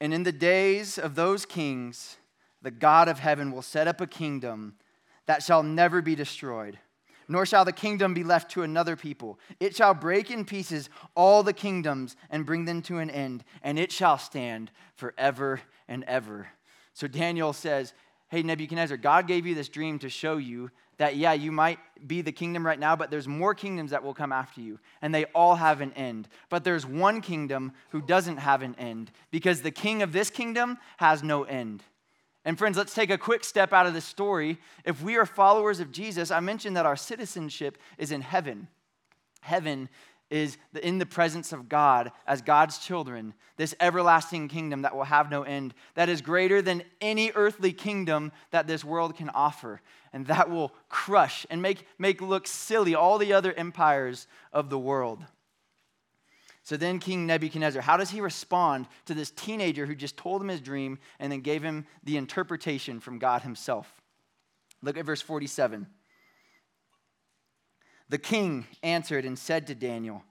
And 0.00 0.14
in 0.14 0.22
the 0.22 0.32
days 0.32 0.98
of 0.98 1.14
those 1.14 1.44
kings, 1.44 2.16
the 2.62 2.70
God 2.70 3.08
of 3.08 3.18
heaven 3.18 3.52
will 3.52 3.62
set 3.62 3.88
up 3.88 4.00
a 4.00 4.06
kingdom 4.06 4.74
that 5.26 5.42
shall 5.42 5.62
never 5.62 6.00
be 6.00 6.14
destroyed 6.14 6.78
nor 7.30 7.46
shall 7.46 7.64
the 7.64 7.72
kingdom 7.72 8.12
be 8.12 8.24
left 8.24 8.50
to 8.50 8.62
another 8.62 8.96
people. 8.96 9.38
It 9.60 9.76
shall 9.76 9.94
break 9.94 10.32
in 10.32 10.44
pieces 10.44 10.90
all 11.14 11.44
the 11.44 11.52
kingdoms 11.52 12.16
and 12.28 12.44
bring 12.44 12.64
them 12.64 12.82
to 12.82 12.98
an 12.98 13.08
end, 13.08 13.44
and 13.62 13.78
it 13.78 13.92
shall 13.92 14.18
stand 14.18 14.72
forever 14.96 15.60
and 15.86 16.02
ever. 16.04 16.48
So 16.92 17.06
Daniel 17.06 17.52
says, 17.52 17.94
Hey, 18.30 18.42
Nebuchadnezzar, 18.42 18.96
God 18.96 19.28
gave 19.28 19.46
you 19.46 19.54
this 19.54 19.68
dream 19.68 20.00
to 20.00 20.08
show 20.08 20.38
you 20.38 20.72
that, 20.98 21.16
yeah, 21.16 21.32
you 21.32 21.52
might 21.52 21.78
be 22.06 22.20
the 22.20 22.32
kingdom 22.32 22.66
right 22.66 22.78
now, 22.78 22.96
but 22.96 23.10
there's 23.10 23.28
more 23.28 23.54
kingdoms 23.54 23.92
that 23.92 24.02
will 24.02 24.12
come 24.12 24.32
after 24.32 24.60
you, 24.60 24.80
and 25.00 25.14
they 25.14 25.24
all 25.26 25.54
have 25.54 25.80
an 25.80 25.92
end. 25.92 26.28
But 26.48 26.64
there's 26.64 26.84
one 26.84 27.20
kingdom 27.20 27.72
who 27.90 28.02
doesn't 28.02 28.38
have 28.38 28.62
an 28.62 28.74
end, 28.76 29.12
because 29.30 29.62
the 29.62 29.70
king 29.70 30.02
of 30.02 30.12
this 30.12 30.30
kingdom 30.30 30.78
has 30.96 31.22
no 31.22 31.44
end. 31.44 31.84
And 32.44 32.58
friends, 32.58 32.76
let's 32.76 32.94
take 32.94 33.10
a 33.10 33.18
quick 33.18 33.44
step 33.44 33.72
out 33.72 33.86
of 33.86 33.94
this 33.94 34.04
story. 34.04 34.58
If 34.84 35.02
we 35.02 35.16
are 35.16 35.26
followers 35.26 35.80
of 35.80 35.92
Jesus, 35.92 36.30
I 36.30 36.40
mentioned 36.40 36.76
that 36.76 36.86
our 36.86 36.96
citizenship 36.96 37.76
is 37.98 38.12
in 38.12 38.22
heaven. 38.22 38.68
Heaven 39.42 39.88
is 40.30 40.56
in 40.82 40.98
the 40.98 41.06
presence 41.06 41.52
of 41.52 41.68
God 41.68 42.12
as 42.26 42.40
God's 42.40 42.78
children, 42.78 43.34
this 43.56 43.74
everlasting 43.80 44.48
kingdom 44.48 44.82
that 44.82 44.96
will 44.96 45.04
have 45.04 45.30
no 45.30 45.42
end, 45.42 45.74
that 45.94 46.08
is 46.08 46.22
greater 46.22 46.62
than 46.62 46.84
any 47.00 47.32
earthly 47.34 47.72
kingdom 47.72 48.32
that 48.52 48.66
this 48.66 48.84
world 48.84 49.16
can 49.16 49.28
offer, 49.30 49.80
and 50.12 50.26
that 50.28 50.48
will 50.48 50.72
crush 50.88 51.46
and 51.50 51.60
make, 51.60 51.86
make 51.98 52.20
look 52.20 52.46
silly 52.46 52.94
all 52.94 53.18
the 53.18 53.32
other 53.32 53.52
empires 53.52 54.26
of 54.52 54.70
the 54.70 54.78
world. 54.78 55.24
So 56.70 56.76
then, 56.76 57.00
King 57.00 57.26
Nebuchadnezzar, 57.26 57.82
how 57.82 57.96
does 57.96 58.10
he 58.10 58.20
respond 58.20 58.86
to 59.06 59.12
this 59.12 59.32
teenager 59.32 59.86
who 59.86 59.94
just 59.96 60.16
told 60.16 60.40
him 60.40 60.46
his 60.46 60.60
dream 60.60 61.00
and 61.18 61.32
then 61.32 61.40
gave 61.40 61.64
him 61.64 61.84
the 62.04 62.16
interpretation 62.16 63.00
from 63.00 63.18
God 63.18 63.42
himself? 63.42 63.92
Look 64.80 64.96
at 64.96 65.04
verse 65.04 65.20
47. 65.20 65.88
The 68.08 68.18
king 68.18 68.68
answered 68.84 69.24
and 69.24 69.36
said 69.36 69.66
to 69.66 69.74
Daniel, 69.74 70.22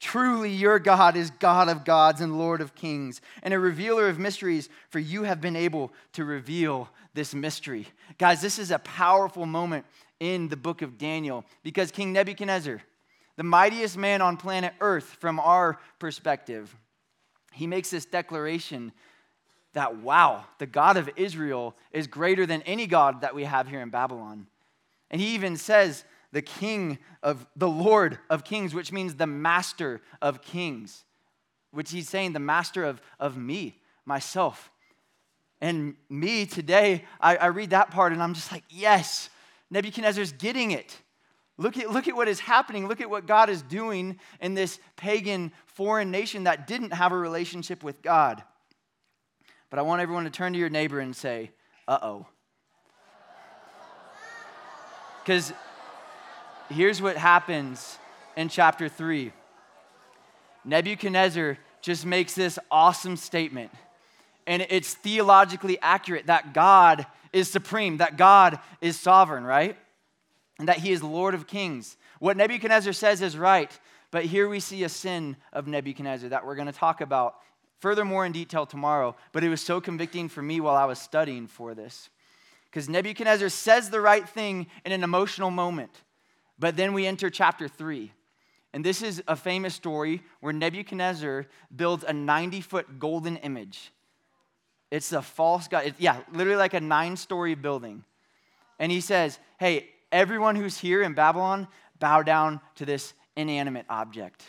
Truly, 0.00 0.50
your 0.50 0.78
God 0.78 1.14
is 1.14 1.30
God 1.30 1.68
of 1.68 1.84
gods 1.84 2.22
and 2.22 2.38
Lord 2.38 2.62
of 2.62 2.74
kings, 2.74 3.20
and 3.42 3.52
a 3.52 3.58
revealer 3.58 4.08
of 4.08 4.18
mysteries, 4.18 4.70
for 4.88 4.98
you 4.98 5.24
have 5.24 5.42
been 5.42 5.56
able 5.56 5.92
to 6.14 6.24
reveal 6.24 6.88
this 7.12 7.34
mystery. 7.34 7.86
Guys, 8.16 8.40
this 8.40 8.58
is 8.58 8.70
a 8.70 8.78
powerful 8.78 9.44
moment 9.44 9.84
in 10.20 10.48
the 10.48 10.56
book 10.56 10.80
of 10.80 10.96
Daniel 10.96 11.44
because 11.62 11.90
King 11.90 12.14
Nebuchadnezzar, 12.14 12.80
the 13.36 13.44
mightiest 13.44 13.96
man 13.96 14.22
on 14.22 14.36
planet 14.36 14.74
Earth 14.80 15.16
from 15.20 15.38
our 15.38 15.78
perspective, 15.98 16.74
he 17.52 17.66
makes 17.66 17.90
this 17.90 18.04
declaration 18.04 18.92
that, 19.74 19.96
wow, 19.98 20.44
the 20.58 20.66
God 20.66 20.96
of 20.96 21.10
Israel 21.16 21.76
is 21.92 22.06
greater 22.06 22.46
than 22.46 22.62
any 22.62 22.86
God 22.86 23.20
that 23.20 23.34
we 23.34 23.44
have 23.44 23.68
here 23.68 23.80
in 23.80 23.90
Babylon. 23.90 24.46
And 25.10 25.20
he 25.20 25.34
even 25.34 25.56
says, 25.56 26.04
the 26.32 26.42
king 26.42 26.98
of 27.22 27.46
the 27.56 27.68
Lord 27.68 28.18
of 28.28 28.44
kings, 28.44 28.74
which 28.74 28.90
means 28.90 29.14
the 29.14 29.26
master 29.26 30.00
of 30.20 30.42
kings, 30.42 31.04
which 31.70 31.90
he's 31.90 32.08
saying 32.08 32.32
the 32.32 32.38
master 32.38 32.84
of, 32.84 33.00
of 33.20 33.36
me, 33.36 33.80
myself. 34.04 34.70
And 35.60 35.94
me 36.08 36.46
today, 36.46 37.04
I, 37.20 37.36
I 37.36 37.46
read 37.46 37.70
that 37.70 37.90
part 37.90 38.12
and 38.12 38.22
I'm 38.22 38.34
just 38.34 38.52
like, 38.52 38.64
yes, 38.68 39.30
Nebuchadnezzar's 39.70 40.32
getting 40.32 40.72
it. 40.72 40.96
Look 41.58 41.78
at, 41.78 41.90
look 41.90 42.06
at 42.06 42.14
what 42.14 42.28
is 42.28 42.40
happening. 42.40 42.86
Look 42.86 43.00
at 43.00 43.08
what 43.08 43.26
God 43.26 43.48
is 43.48 43.62
doing 43.62 44.18
in 44.40 44.54
this 44.54 44.78
pagan 44.96 45.52
foreign 45.66 46.10
nation 46.10 46.44
that 46.44 46.66
didn't 46.66 46.92
have 46.92 47.12
a 47.12 47.16
relationship 47.16 47.82
with 47.82 48.02
God. 48.02 48.42
But 49.70 49.78
I 49.78 49.82
want 49.82 50.02
everyone 50.02 50.24
to 50.24 50.30
turn 50.30 50.52
to 50.52 50.58
your 50.58 50.68
neighbor 50.68 51.00
and 51.00 51.16
say, 51.16 51.50
uh 51.88 51.98
oh. 52.02 52.26
Because 55.24 55.52
here's 56.68 57.00
what 57.00 57.16
happens 57.16 57.98
in 58.36 58.48
chapter 58.48 58.88
3 58.88 59.32
Nebuchadnezzar 60.64 61.58
just 61.80 62.04
makes 62.04 62.34
this 62.34 62.58
awesome 62.70 63.16
statement. 63.16 63.70
And 64.48 64.66
it's 64.68 64.94
theologically 64.94 65.78
accurate 65.80 66.26
that 66.26 66.52
God 66.52 67.06
is 67.32 67.50
supreme, 67.50 67.98
that 67.98 68.16
God 68.16 68.58
is 68.80 68.98
sovereign, 68.98 69.44
right? 69.44 69.76
And 70.58 70.68
that 70.68 70.78
he 70.78 70.92
is 70.92 71.02
Lord 71.02 71.34
of 71.34 71.46
kings. 71.46 71.96
What 72.18 72.36
Nebuchadnezzar 72.36 72.92
says 72.92 73.20
is 73.20 73.36
right, 73.36 73.70
but 74.10 74.24
here 74.24 74.48
we 74.48 74.60
see 74.60 74.84
a 74.84 74.88
sin 74.88 75.36
of 75.52 75.66
Nebuchadnezzar 75.66 76.30
that 76.30 76.46
we're 76.46 76.54
going 76.54 76.66
to 76.66 76.72
talk 76.72 77.00
about 77.00 77.36
furthermore 77.80 78.24
in 78.24 78.32
detail 78.32 78.64
tomorrow. 78.64 79.14
But 79.32 79.44
it 79.44 79.48
was 79.48 79.60
so 79.60 79.80
convicting 79.80 80.28
for 80.28 80.42
me 80.42 80.60
while 80.60 80.76
I 80.76 80.86
was 80.86 80.98
studying 80.98 81.46
for 81.46 81.74
this. 81.74 82.08
Because 82.64 82.88
Nebuchadnezzar 82.88 83.48
says 83.48 83.90
the 83.90 84.00
right 84.00 84.28
thing 84.28 84.66
in 84.84 84.92
an 84.92 85.04
emotional 85.04 85.50
moment. 85.50 86.02
But 86.58 86.76
then 86.76 86.94
we 86.94 87.06
enter 87.06 87.30
chapter 87.30 87.68
3. 87.68 88.12
And 88.72 88.84
this 88.84 89.02
is 89.02 89.22
a 89.26 89.36
famous 89.36 89.74
story 89.74 90.22
where 90.40 90.52
Nebuchadnezzar 90.52 91.46
builds 91.74 92.04
a 92.04 92.12
90 92.12 92.60
foot 92.60 92.98
golden 92.98 93.36
image. 93.38 93.92
It's 94.90 95.12
a 95.12 95.22
false 95.22 95.68
god. 95.68 95.86
It's, 95.86 96.00
yeah, 96.00 96.20
literally 96.32 96.58
like 96.58 96.74
a 96.74 96.80
nine 96.80 97.16
story 97.16 97.54
building. 97.54 98.04
And 98.78 98.92
he 98.92 99.00
says, 99.00 99.38
Hey, 99.58 99.88
everyone 100.16 100.56
who's 100.56 100.78
here 100.78 101.02
in 101.02 101.14
Babylon, 101.14 101.68
bow 101.98 102.22
down 102.22 102.60
to 102.76 102.84
this 102.84 103.14
inanimate 103.36 103.86
object. 103.88 104.42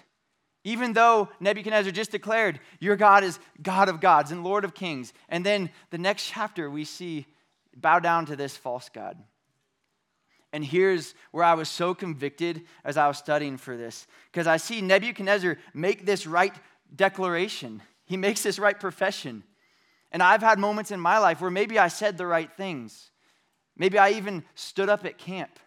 Even 0.63 0.93
though 0.93 1.29
Nebuchadnezzar 1.39 1.91
just 1.91 2.11
declared, 2.11 2.59
Your 2.79 2.95
God 2.95 3.23
is 3.23 3.39
God 3.61 3.89
of 3.89 4.01
gods 4.01 4.31
and 4.31 4.43
Lord 4.43 4.65
of 4.65 4.73
kings. 4.73 5.13
And 5.29 5.45
then 5.45 5.69
the 5.91 5.97
next 5.97 6.27
chapter, 6.27 6.69
we 6.69 6.83
see, 6.83 7.25
bow 7.75 7.99
down 7.99 8.25
to 8.25 8.35
this 8.35 8.57
false 8.57 8.89
God. 8.89 9.17
And 10.53 10.63
here's 10.63 11.13
where 11.31 11.43
I 11.43 11.53
was 11.53 11.69
so 11.69 11.93
convicted 11.93 12.63
as 12.83 12.97
I 12.97 13.07
was 13.07 13.17
studying 13.17 13.57
for 13.57 13.77
this, 13.77 14.07
because 14.31 14.47
I 14.47 14.57
see 14.57 14.81
Nebuchadnezzar 14.81 15.57
make 15.73 16.05
this 16.05 16.25
right 16.25 16.55
declaration. 16.95 17.81
He 18.05 18.17
makes 18.17 18.43
this 18.43 18.57
right 18.57 18.79
profession. 18.79 19.43
And 20.11 20.23
I've 20.23 20.41
had 20.41 20.57
moments 20.57 20.91
in 20.91 20.99
my 20.99 21.17
life 21.19 21.41
where 21.41 21.51
maybe 21.51 21.77
I 21.77 21.89
said 21.89 22.17
the 22.17 22.25
right 22.25 22.51
things. 22.51 23.11
Maybe 23.77 23.97
I 23.97 24.11
even 24.11 24.43
stood 24.55 24.89
up 24.89 25.05
at 25.05 25.17
camp. 25.17 25.59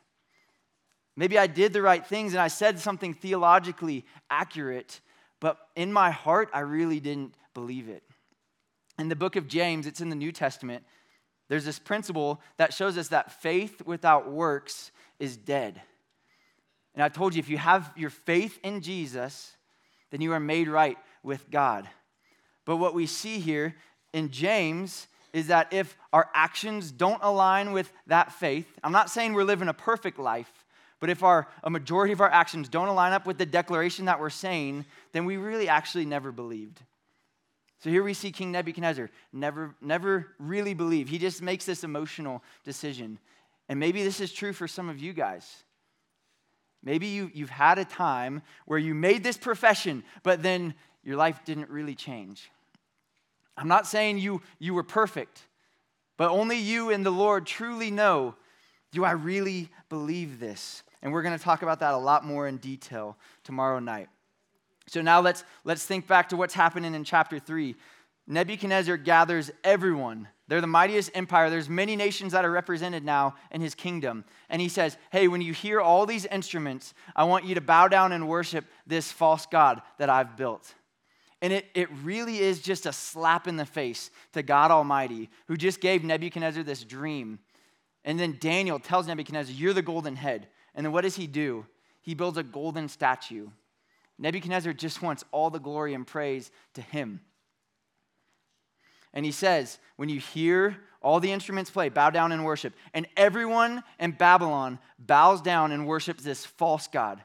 Maybe 1.16 1.38
I 1.38 1.46
did 1.46 1.72
the 1.72 1.82
right 1.82 2.04
things 2.04 2.32
and 2.32 2.40
I 2.40 2.48
said 2.48 2.78
something 2.78 3.14
theologically 3.14 4.04
accurate, 4.30 5.00
but 5.38 5.58
in 5.76 5.92
my 5.92 6.10
heart, 6.10 6.48
I 6.52 6.60
really 6.60 7.00
didn't 7.00 7.34
believe 7.54 7.88
it. 7.88 8.02
In 8.98 9.08
the 9.08 9.16
book 9.16 9.36
of 9.36 9.48
James, 9.48 9.86
it's 9.86 10.00
in 10.00 10.08
the 10.08 10.16
New 10.16 10.32
Testament, 10.32 10.84
there's 11.48 11.64
this 11.64 11.78
principle 11.80 12.40
that 12.58 12.72
shows 12.72 12.96
us 12.96 13.08
that 13.08 13.42
faith 13.42 13.82
without 13.84 14.30
works 14.30 14.92
is 15.18 15.36
dead. 15.36 15.82
And 16.94 17.02
I 17.02 17.08
told 17.08 17.34
you, 17.34 17.40
if 17.40 17.48
you 17.48 17.58
have 17.58 17.92
your 17.96 18.10
faith 18.10 18.58
in 18.62 18.80
Jesus, 18.80 19.56
then 20.10 20.20
you 20.20 20.32
are 20.32 20.40
made 20.40 20.68
right 20.68 20.96
with 21.22 21.50
God. 21.50 21.88
But 22.64 22.76
what 22.76 22.94
we 22.94 23.06
see 23.06 23.40
here 23.40 23.74
in 24.12 24.30
James 24.30 25.08
is 25.32 25.48
that 25.48 25.72
if 25.72 25.96
our 26.12 26.28
actions 26.34 26.90
don't 26.90 27.22
align 27.22 27.72
with 27.72 27.92
that 28.06 28.32
faith, 28.32 28.66
I'm 28.82 28.92
not 28.92 29.10
saying 29.10 29.32
we're 29.32 29.44
living 29.44 29.68
a 29.68 29.74
perfect 29.74 30.18
life, 30.18 30.50
but 30.98 31.10
if 31.10 31.22
our, 31.22 31.48
a 31.64 31.70
majority 31.70 32.12
of 32.12 32.20
our 32.20 32.30
actions 32.30 32.68
don't 32.68 32.88
align 32.88 33.12
up 33.12 33.26
with 33.26 33.38
the 33.38 33.46
declaration 33.46 34.04
that 34.04 34.20
we're 34.20 34.30
saying, 34.30 34.84
then 35.12 35.24
we 35.24 35.36
really 35.36 35.68
actually 35.68 36.04
never 36.04 36.30
believed. 36.32 36.80
So 37.78 37.88
here 37.88 38.02
we 38.02 38.12
see 38.12 38.30
King 38.30 38.52
Nebuchadnezzar 38.52 39.08
never, 39.32 39.74
never 39.80 40.28
really 40.38 40.74
believe. 40.74 41.08
He 41.08 41.18
just 41.18 41.40
makes 41.40 41.64
this 41.64 41.82
emotional 41.82 42.42
decision. 42.64 43.18
And 43.70 43.80
maybe 43.80 44.02
this 44.02 44.20
is 44.20 44.32
true 44.32 44.52
for 44.52 44.68
some 44.68 44.90
of 44.90 44.98
you 44.98 45.14
guys. 45.14 45.64
Maybe 46.82 47.06
you, 47.06 47.30
you've 47.32 47.50
had 47.50 47.78
a 47.78 47.84
time 47.84 48.42
where 48.66 48.78
you 48.78 48.94
made 48.94 49.22
this 49.22 49.38
profession, 49.38 50.02
but 50.22 50.42
then 50.42 50.74
your 51.02 51.16
life 51.16 51.40
didn't 51.44 51.70
really 51.70 51.94
change. 51.94 52.50
I'm 53.56 53.68
not 53.68 53.86
saying 53.86 54.18
you, 54.18 54.42
you 54.58 54.74
were 54.74 54.82
perfect, 54.82 55.42
but 56.16 56.30
only 56.30 56.58
you 56.58 56.90
and 56.90 57.04
the 57.04 57.10
Lord 57.10 57.46
truly 57.46 57.90
know 57.90 58.34
do 58.92 59.04
I 59.04 59.12
really 59.12 59.68
believe 59.88 60.40
this? 60.40 60.82
And 61.02 61.12
we're 61.12 61.22
going 61.22 61.36
to 61.36 61.42
talk 61.42 61.62
about 61.62 61.80
that 61.80 61.94
a 61.94 61.98
lot 61.98 62.24
more 62.24 62.48
in 62.48 62.56
detail 62.56 63.16
tomorrow 63.44 63.78
night. 63.78 64.08
So 64.86 65.00
now 65.00 65.20
let's, 65.20 65.44
let's 65.64 65.86
think 65.86 66.08
back 66.08 66.30
to 66.30 66.36
what's 66.36 66.54
happening 66.54 66.94
in 66.94 67.04
chapter 67.04 67.38
3. 67.38 67.76
Nebuchadnezzar 68.26 68.96
gathers 68.96 69.50
everyone. 69.64 70.28
They're 70.48 70.60
the 70.60 70.66
mightiest 70.66 71.12
empire. 71.14 71.48
There's 71.48 71.68
many 71.68 71.94
nations 71.94 72.32
that 72.32 72.44
are 72.44 72.50
represented 72.50 73.04
now 73.04 73.36
in 73.52 73.60
his 73.60 73.74
kingdom. 73.74 74.24
And 74.48 74.60
he 74.60 74.68
says, 74.68 74.96
Hey, 75.12 75.28
when 75.28 75.40
you 75.40 75.52
hear 75.52 75.80
all 75.80 76.06
these 76.06 76.26
instruments, 76.26 76.92
I 77.14 77.24
want 77.24 77.44
you 77.44 77.54
to 77.54 77.60
bow 77.60 77.86
down 77.88 78.12
and 78.12 78.28
worship 78.28 78.64
this 78.86 79.12
false 79.12 79.46
God 79.46 79.80
that 79.98 80.10
I've 80.10 80.36
built. 80.36 80.74
And 81.42 81.52
it, 81.52 81.66
it 81.74 81.88
really 82.02 82.38
is 82.38 82.60
just 82.60 82.86
a 82.86 82.92
slap 82.92 83.48
in 83.48 83.56
the 83.56 83.64
face 83.64 84.10
to 84.32 84.42
God 84.42 84.70
Almighty, 84.70 85.30
who 85.46 85.56
just 85.56 85.80
gave 85.80 86.04
Nebuchadnezzar 86.04 86.62
this 86.62 86.84
dream. 86.84 87.38
And 88.04 88.20
then 88.20 88.36
Daniel 88.38 88.78
tells 88.78 89.06
Nebuchadnezzar, 89.06 89.54
You're 89.54 89.72
the 89.72 89.82
golden 89.82 90.16
head. 90.16 90.48
And 90.74 90.84
then 90.84 90.92
what 90.92 91.02
does 91.02 91.16
he 91.16 91.26
do? 91.26 91.66
He 92.02 92.14
builds 92.14 92.38
a 92.38 92.42
golden 92.42 92.88
statue. 92.88 93.48
Nebuchadnezzar 94.18 94.74
just 94.74 95.02
wants 95.02 95.24
all 95.32 95.50
the 95.50 95.58
glory 95.58 95.94
and 95.94 96.06
praise 96.06 96.50
to 96.74 96.82
him. 96.82 97.20
And 99.12 99.24
he 99.24 99.32
says, 99.32 99.78
when 99.96 100.08
you 100.08 100.20
hear 100.20 100.76
all 101.02 101.20
the 101.20 101.32
instruments 101.32 101.70
play, 101.70 101.88
bow 101.88 102.10
down 102.10 102.32
and 102.32 102.44
worship. 102.44 102.74
And 102.94 103.06
everyone 103.16 103.82
in 103.98 104.12
Babylon 104.12 104.78
bows 104.98 105.40
down 105.40 105.72
and 105.72 105.86
worships 105.86 106.22
this 106.22 106.44
false 106.44 106.86
God. 106.86 107.22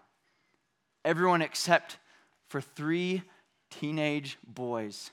Everyone 1.04 1.42
except 1.42 1.98
for 2.48 2.62
three 2.62 3.22
teenage 3.70 4.38
boys 4.48 5.12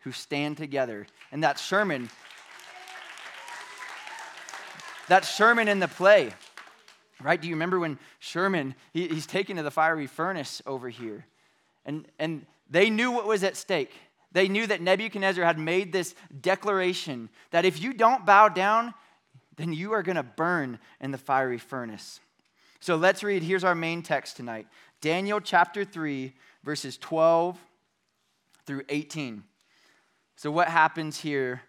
who 0.00 0.12
stand 0.12 0.56
together. 0.56 1.06
And 1.32 1.42
that 1.42 1.58
sermon, 1.58 2.10
that 5.08 5.24
Sherman 5.24 5.68
in 5.68 5.78
the 5.78 5.88
play, 5.88 6.30
right? 7.22 7.40
Do 7.40 7.48
you 7.48 7.54
remember 7.54 7.78
when 7.78 7.98
Sherman, 8.18 8.74
he, 8.92 9.08
he's 9.08 9.26
taken 9.26 9.56
to 9.56 9.62
the 9.62 9.70
fiery 9.70 10.06
furnace 10.06 10.62
over 10.66 10.88
here? 10.88 11.26
And, 11.84 12.06
and 12.18 12.46
they 12.70 12.90
knew 12.90 13.10
what 13.10 13.26
was 13.26 13.42
at 13.44 13.56
stake. 13.56 13.92
They 14.32 14.48
knew 14.48 14.66
that 14.66 14.82
Nebuchadnezzar 14.82 15.44
had 15.44 15.58
made 15.58 15.92
this 15.92 16.14
declaration 16.40 17.30
that 17.50 17.64
if 17.64 17.82
you 17.82 17.92
don't 17.92 18.26
bow 18.26 18.48
down, 18.48 18.92
then 19.56 19.72
you 19.72 19.92
are 19.92 20.02
going 20.02 20.16
to 20.16 20.22
burn 20.22 20.78
in 21.00 21.10
the 21.10 21.18
fiery 21.18 21.58
furnace. 21.58 22.20
So 22.80 22.96
let's 22.96 23.22
read. 23.22 23.42
Here's 23.42 23.64
our 23.64 23.74
main 23.74 24.02
text 24.02 24.36
tonight 24.36 24.66
Daniel 25.00 25.40
chapter 25.40 25.84
3, 25.84 26.32
verses 26.64 26.96
12 26.98 27.58
through 28.66 28.82
18. 28.88 29.42
So, 30.36 30.50
what 30.50 30.68
happens 30.68 31.18
here 31.18 31.62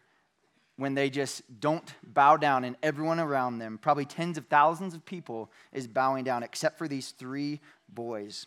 when 0.78 0.94
they 0.94 1.10
just 1.10 1.42
don't 1.60 1.94
bow 2.04 2.38
down 2.38 2.64
and 2.64 2.76
everyone 2.82 3.20
around 3.20 3.60
them, 3.60 3.78
probably 3.82 4.06
tens 4.06 4.38
of 4.38 4.48
thousands 4.48 4.94
of 4.94 5.06
people, 5.06 5.52
is 5.74 5.88
bowing 5.88 6.24
down 6.24 6.44
except 6.44 6.78
for 6.78 6.88
these 6.88 7.12
three 7.12 7.60
boys? 7.88 8.46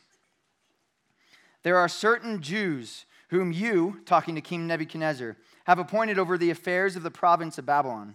There 1.63 1.77
are 1.77 1.89
certain 1.89 2.41
Jews 2.41 3.07
whom 3.29 3.53
you, 3.53 4.01
talking 4.05 4.35
to 4.35 4.41
King 4.41 4.67
Nebuchadnezzar, 4.67 5.37
have 5.65 5.79
appointed 5.79 6.19
over 6.19 6.37
the 6.37 6.51
affairs 6.51 6.97
of 6.97 7.03
the 7.03 7.11
province 7.11 7.59
of 7.59 7.67
Babylon 7.67 8.15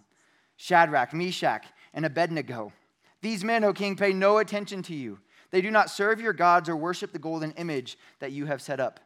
Shadrach, 0.57 1.13
Meshach, 1.13 1.65
and 1.93 2.05
Abednego. 2.05 2.73
These 3.21 3.43
men, 3.43 3.63
O 3.63 3.73
king, 3.73 3.95
pay 3.95 4.13
no 4.13 4.37
attention 4.37 4.81
to 4.83 4.95
you. 4.95 5.19
They 5.51 5.61
do 5.61 5.71
not 5.71 5.89
serve 5.89 6.19
your 6.19 6.33
gods 6.33 6.69
or 6.69 6.75
worship 6.75 7.11
the 7.11 7.19
golden 7.19 7.51
image 7.51 7.97
that 8.19 8.31
you 8.31 8.45
have 8.45 8.61
set 8.61 8.79
up. 8.79 8.99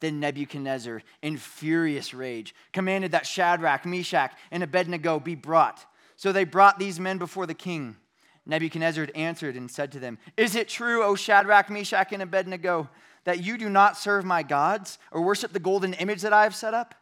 Then 0.00 0.18
Nebuchadnezzar, 0.18 1.02
in 1.22 1.36
furious 1.36 2.12
rage, 2.12 2.54
commanded 2.72 3.12
that 3.12 3.26
Shadrach, 3.26 3.86
Meshach, 3.86 4.32
and 4.50 4.62
Abednego 4.62 5.20
be 5.20 5.36
brought. 5.36 5.86
So 6.16 6.32
they 6.32 6.44
brought 6.44 6.78
these 6.78 6.98
men 6.98 7.18
before 7.18 7.46
the 7.46 7.54
king. 7.54 7.96
Nebuchadnezzar 8.44 9.08
answered 9.14 9.54
and 9.54 9.70
said 9.70 9.92
to 9.92 10.00
them, 10.00 10.18
Is 10.36 10.56
it 10.56 10.68
true, 10.68 11.04
O 11.04 11.14
Shadrach, 11.14 11.70
Meshach, 11.70 12.12
and 12.12 12.22
Abednego, 12.22 12.88
that 13.24 13.44
you 13.44 13.56
do 13.56 13.68
not 13.68 13.96
serve 13.96 14.24
my 14.24 14.42
gods 14.42 14.98
or 15.12 15.22
worship 15.22 15.52
the 15.52 15.60
golden 15.60 15.94
image 15.94 16.22
that 16.22 16.32
I 16.32 16.42
have 16.42 16.54
set 16.54 16.74
up? 16.74 16.96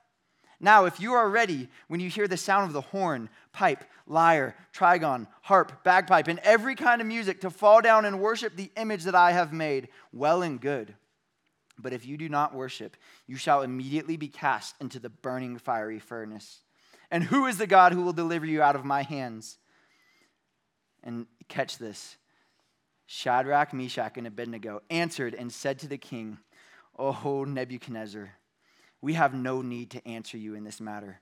Now, 0.60 0.84
if 0.84 1.00
you 1.00 1.14
are 1.14 1.28
ready 1.28 1.68
when 1.88 2.00
you 2.00 2.10
hear 2.10 2.28
the 2.28 2.36
sound 2.36 2.66
of 2.66 2.74
the 2.74 2.82
horn, 2.82 3.30
pipe, 3.52 3.82
lyre, 4.06 4.54
trigon, 4.74 5.26
harp, 5.42 5.82
bagpipe, 5.82 6.28
and 6.28 6.38
every 6.40 6.74
kind 6.74 7.00
of 7.00 7.06
music 7.06 7.40
to 7.40 7.50
fall 7.50 7.80
down 7.80 8.04
and 8.04 8.20
worship 8.20 8.54
the 8.54 8.70
image 8.76 9.04
that 9.04 9.14
I 9.14 9.32
have 9.32 9.54
made, 9.54 9.88
well 10.12 10.42
and 10.42 10.60
good. 10.60 10.94
But 11.78 11.94
if 11.94 12.04
you 12.04 12.18
do 12.18 12.28
not 12.28 12.54
worship, 12.54 12.96
you 13.26 13.36
shall 13.36 13.62
immediately 13.62 14.18
be 14.18 14.28
cast 14.28 14.74
into 14.80 14.98
the 14.98 15.08
burning 15.08 15.56
fiery 15.56 15.98
furnace. 15.98 16.60
And 17.10 17.24
who 17.24 17.46
is 17.46 17.56
the 17.56 17.66
God 17.66 17.92
who 17.92 18.02
will 18.02 18.12
deliver 18.12 18.44
you 18.44 18.60
out 18.62 18.76
of 18.76 18.84
my 18.84 19.02
hands? 19.02 19.56
And 21.02 21.26
catch 21.48 21.78
this 21.78 22.16
Shadrach, 23.06 23.72
Meshach, 23.72 24.18
and 24.18 24.26
Abednego 24.26 24.82
answered 24.90 25.34
and 25.34 25.50
said 25.50 25.78
to 25.78 25.88
the 25.88 25.96
king, 25.98 26.38
O 26.98 27.44
Nebuchadnezzar, 27.44 28.30
we 29.00 29.14
have 29.14 29.34
no 29.34 29.62
need 29.62 29.90
to 29.90 30.06
answer 30.06 30.36
you 30.36 30.54
in 30.54 30.64
this 30.64 30.80
matter. 30.80 31.20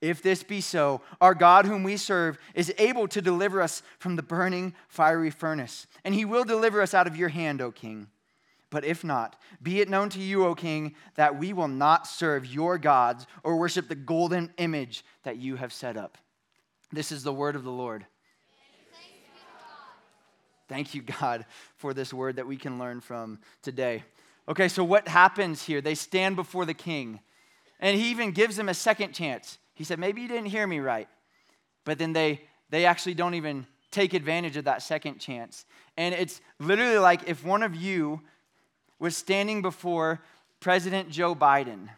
If 0.00 0.22
this 0.22 0.42
be 0.44 0.60
so, 0.60 1.00
our 1.20 1.34
God, 1.34 1.66
whom 1.66 1.82
we 1.82 1.96
serve, 1.96 2.38
is 2.54 2.72
able 2.78 3.08
to 3.08 3.20
deliver 3.20 3.60
us 3.60 3.82
from 3.98 4.14
the 4.14 4.22
burning 4.22 4.74
fiery 4.88 5.30
furnace, 5.30 5.86
and 6.04 6.14
he 6.14 6.24
will 6.24 6.44
deliver 6.44 6.80
us 6.80 6.94
out 6.94 7.08
of 7.08 7.16
your 7.16 7.30
hand, 7.30 7.60
O 7.60 7.72
king. 7.72 8.06
But 8.70 8.84
if 8.84 9.02
not, 9.02 9.34
be 9.62 9.80
it 9.80 9.88
known 9.88 10.08
to 10.10 10.20
you, 10.20 10.44
O 10.44 10.54
king, 10.54 10.94
that 11.16 11.38
we 11.38 11.52
will 11.52 11.68
not 11.68 12.06
serve 12.06 12.46
your 12.46 12.78
gods 12.78 13.26
or 13.42 13.56
worship 13.56 13.88
the 13.88 13.94
golden 13.94 14.52
image 14.58 15.04
that 15.24 15.38
you 15.38 15.56
have 15.56 15.72
set 15.72 15.96
up. 15.96 16.18
This 16.92 17.10
is 17.10 17.22
the 17.22 17.32
word 17.32 17.56
of 17.56 17.64
the 17.64 17.72
Lord. 17.72 18.06
Thank 20.68 20.94
you, 20.94 21.00
God, 21.00 21.46
for 21.76 21.94
this 21.94 22.12
word 22.12 22.36
that 22.36 22.46
we 22.46 22.58
can 22.58 22.78
learn 22.78 23.00
from 23.00 23.38
today. 23.62 24.04
Okay, 24.48 24.68
so 24.68 24.82
what 24.82 25.06
happens 25.06 25.62
here? 25.62 25.80
They 25.80 25.94
stand 25.94 26.34
before 26.34 26.64
the 26.64 26.74
king, 26.74 27.20
and 27.80 27.98
he 27.98 28.10
even 28.10 28.30
gives 28.30 28.56
them 28.56 28.68
a 28.68 28.74
second 28.74 29.12
chance. 29.12 29.58
He 29.74 29.84
said, 29.84 29.98
Maybe 29.98 30.22
you 30.22 30.28
didn't 30.28 30.46
hear 30.46 30.66
me 30.66 30.80
right. 30.80 31.08
But 31.84 31.98
then 31.98 32.12
they, 32.12 32.42
they 32.70 32.86
actually 32.86 33.14
don't 33.14 33.34
even 33.34 33.66
take 33.90 34.14
advantage 34.14 34.56
of 34.56 34.64
that 34.64 34.82
second 34.82 35.18
chance. 35.18 35.64
And 35.96 36.14
it's 36.14 36.40
literally 36.58 36.98
like 36.98 37.28
if 37.28 37.44
one 37.44 37.62
of 37.62 37.74
you 37.74 38.20
was 38.98 39.16
standing 39.16 39.62
before 39.62 40.20
President 40.60 41.10
Joe 41.10 41.34
Biden. 41.34 41.88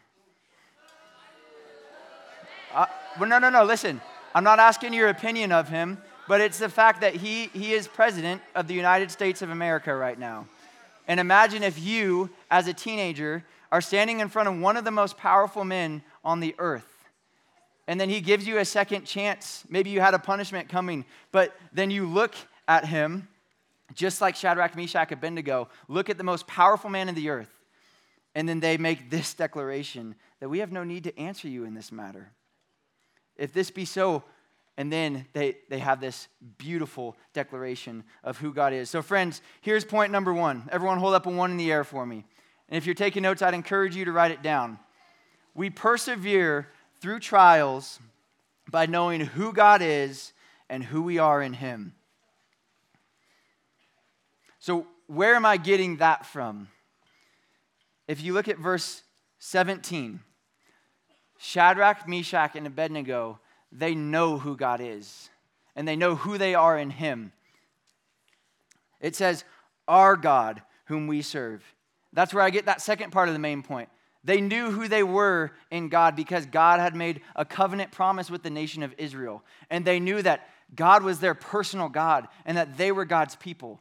Uh, 2.73 2.85
well, 3.19 3.27
no, 3.27 3.39
no, 3.39 3.49
no, 3.49 3.63
listen. 3.63 3.99
I'm 4.33 4.43
not 4.43 4.59
asking 4.59 4.93
your 4.93 5.09
opinion 5.09 5.51
of 5.51 5.67
him, 5.67 5.97
but 6.27 6.39
it's 6.39 6.59
the 6.59 6.69
fact 6.69 7.01
that 7.01 7.15
he, 7.15 7.47
he 7.47 7.73
is 7.73 7.87
president 7.87 8.41
of 8.55 8.67
the 8.67 8.73
United 8.73 9.11
States 9.11 9.41
of 9.41 9.49
America 9.49 9.93
right 9.93 10.17
now. 10.17 10.47
And 11.07 11.19
imagine 11.19 11.63
if 11.63 11.79
you, 11.79 12.29
as 12.49 12.67
a 12.67 12.73
teenager, 12.73 13.43
are 13.71 13.81
standing 13.81 14.19
in 14.19 14.29
front 14.29 14.49
of 14.49 14.59
one 14.59 14.77
of 14.77 14.83
the 14.83 14.91
most 14.91 15.17
powerful 15.17 15.63
men 15.63 16.03
on 16.23 16.39
the 16.39 16.55
earth. 16.59 16.87
And 17.87 17.99
then 17.99 18.09
he 18.09 18.21
gives 18.21 18.47
you 18.47 18.57
a 18.57 18.65
second 18.65 19.05
chance. 19.05 19.63
Maybe 19.69 19.89
you 19.89 20.01
had 20.01 20.13
a 20.13 20.19
punishment 20.19 20.69
coming, 20.69 21.05
but 21.31 21.55
then 21.73 21.91
you 21.91 22.07
look 22.07 22.35
at 22.67 22.85
him, 22.85 23.27
just 23.93 24.21
like 24.21 24.35
Shadrach, 24.35 24.75
Meshach, 24.75 25.11
Abednego, 25.11 25.67
look 25.87 26.09
at 26.09 26.17
the 26.17 26.23
most 26.23 26.47
powerful 26.47 26.89
man 26.89 27.09
in 27.09 27.15
the 27.15 27.29
earth. 27.29 27.49
And 28.33 28.47
then 28.47 28.61
they 28.61 28.77
make 28.77 29.09
this 29.09 29.33
declaration 29.33 30.15
that 30.39 30.49
we 30.49 30.59
have 30.59 30.71
no 30.71 30.83
need 30.83 31.03
to 31.03 31.19
answer 31.19 31.47
you 31.47 31.65
in 31.65 31.73
this 31.73 31.91
matter. 31.91 32.31
If 33.35 33.51
this 33.51 33.71
be 33.71 33.85
so, 33.85 34.23
and 34.81 34.91
then 34.91 35.27
they, 35.33 35.57
they 35.69 35.77
have 35.77 36.01
this 36.01 36.27
beautiful 36.57 37.15
declaration 37.33 38.03
of 38.23 38.39
who 38.39 38.51
God 38.51 38.73
is. 38.73 38.89
So, 38.89 39.03
friends, 39.03 39.43
here's 39.61 39.85
point 39.85 40.11
number 40.11 40.33
one. 40.33 40.67
Everyone 40.71 40.97
hold 40.97 41.13
up 41.13 41.27
a 41.27 41.29
one 41.29 41.51
in 41.51 41.57
the 41.57 41.71
air 41.71 41.83
for 41.83 42.03
me. 42.03 42.25
And 42.67 42.77
if 42.79 42.87
you're 42.87 42.95
taking 42.95 43.21
notes, 43.21 43.43
I'd 43.43 43.53
encourage 43.53 43.95
you 43.95 44.05
to 44.05 44.11
write 44.11 44.31
it 44.31 44.41
down. 44.41 44.79
We 45.53 45.69
persevere 45.69 46.67
through 46.99 47.19
trials 47.19 47.99
by 48.71 48.87
knowing 48.87 49.21
who 49.21 49.53
God 49.53 49.83
is 49.83 50.33
and 50.67 50.83
who 50.83 51.03
we 51.03 51.19
are 51.19 51.43
in 51.43 51.53
Him. 51.53 51.93
So, 54.57 54.87
where 55.05 55.35
am 55.35 55.45
I 55.45 55.57
getting 55.57 55.97
that 55.97 56.25
from? 56.25 56.69
If 58.07 58.23
you 58.23 58.33
look 58.33 58.47
at 58.47 58.57
verse 58.57 59.03
17, 59.37 60.21
Shadrach, 61.37 62.07
Meshach, 62.07 62.55
and 62.55 62.65
Abednego 62.65 63.37
they 63.71 63.95
know 63.95 64.37
who 64.37 64.55
God 64.55 64.81
is 64.81 65.29
and 65.75 65.87
they 65.87 65.95
know 65.95 66.15
who 66.15 66.37
they 66.37 66.55
are 66.55 66.77
in 66.77 66.89
Him. 66.89 67.31
It 68.99 69.15
says, 69.15 69.43
Our 69.87 70.15
God, 70.15 70.61
whom 70.85 71.07
we 71.07 71.21
serve. 71.21 71.63
That's 72.13 72.33
where 72.33 72.43
I 72.43 72.49
get 72.49 72.65
that 72.65 72.81
second 72.81 73.11
part 73.11 73.29
of 73.29 73.33
the 73.33 73.39
main 73.39 73.63
point. 73.63 73.89
They 74.23 74.41
knew 74.41 74.69
who 74.69 74.87
they 74.87 75.01
were 75.01 75.51
in 75.71 75.89
God 75.89 76.15
because 76.15 76.45
God 76.45 76.79
had 76.79 76.95
made 76.95 77.21
a 77.35 77.45
covenant 77.45 77.91
promise 77.91 78.29
with 78.29 78.43
the 78.43 78.49
nation 78.49 78.83
of 78.83 78.93
Israel. 78.97 79.43
And 79.69 79.83
they 79.83 79.99
knew 79.99 80.21
that 80.21 80.47
God 80.75 81.03
was 81.03 81.19
their 81.19 81.33
personal 81.33 81.89
God 81.89 82.27
and 82.45 82.57
that 82.57 82.77
they 82.77 82.91
were 82.91 83.05
God's 83.05 83.35
people. 83.35 83.79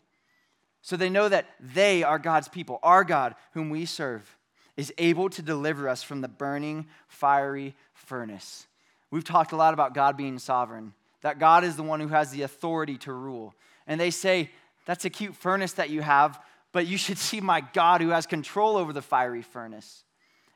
So 0.83 0.97
they 0.97 1.11
know 1.11 1.29
that 1.29 1.47
they 1.61 2.03
are 2.03 2.19
God's 2.19 2.49
people. 2.49 2.79
Our 2.83 3.05
God, 3.05 3.35
whom 3.53 3.69
we 3.69 3.85
serve, 3.85 4.37
is 4.77 4.95
able 4.97 5.29
to 5.31 5.43
deliver 5.43 5.89
us 5.89 6.03
from 6.03 6.23
the 6.23 6.29
burning, 6.29 6.87
fiery 7.07 7.75
furnace. 7.93 8.67
We've 9.11 9.25
talked 9.25 9.53
a 9.53 9.57
lot 9.57 9.75
about 9.75 9.95
God 9.95 10.17
being 10.17 10.39
sovereign, 10.39 10.95
that 11.23 11.39
God 11.39 11.65
is 11.65 11.77
the 11.77 11.83
one 11.83 12.01
who 12.01 12.09
has 12.09 12.31
the 12.31 12.43
authority 12.43 12.97
to 12.99 13.13
rule. 13.13 13.55
And 13.87 14.01
they 14.01 14.11
say, 14.11 14.51
that's 14.87 15.05
a 15.05 15.11
cute 15.11 15.35
furnace 15.35 15.73
that 15.75 15.91
you 15.91 16.01
have, 16.01 16.41
but 16.73 16.87
you 16.87 16.97
should 16.97 17.19
see 17.29 17.41
my 17.41 17.61
God 17.61 18.01
who 18.01 18.11
has 18.11 18.27
control 18.27 18.77
over 18.77 18.93
the 18.93 19.03
fiery 19.03 19.43
furnace. 19.43 20.05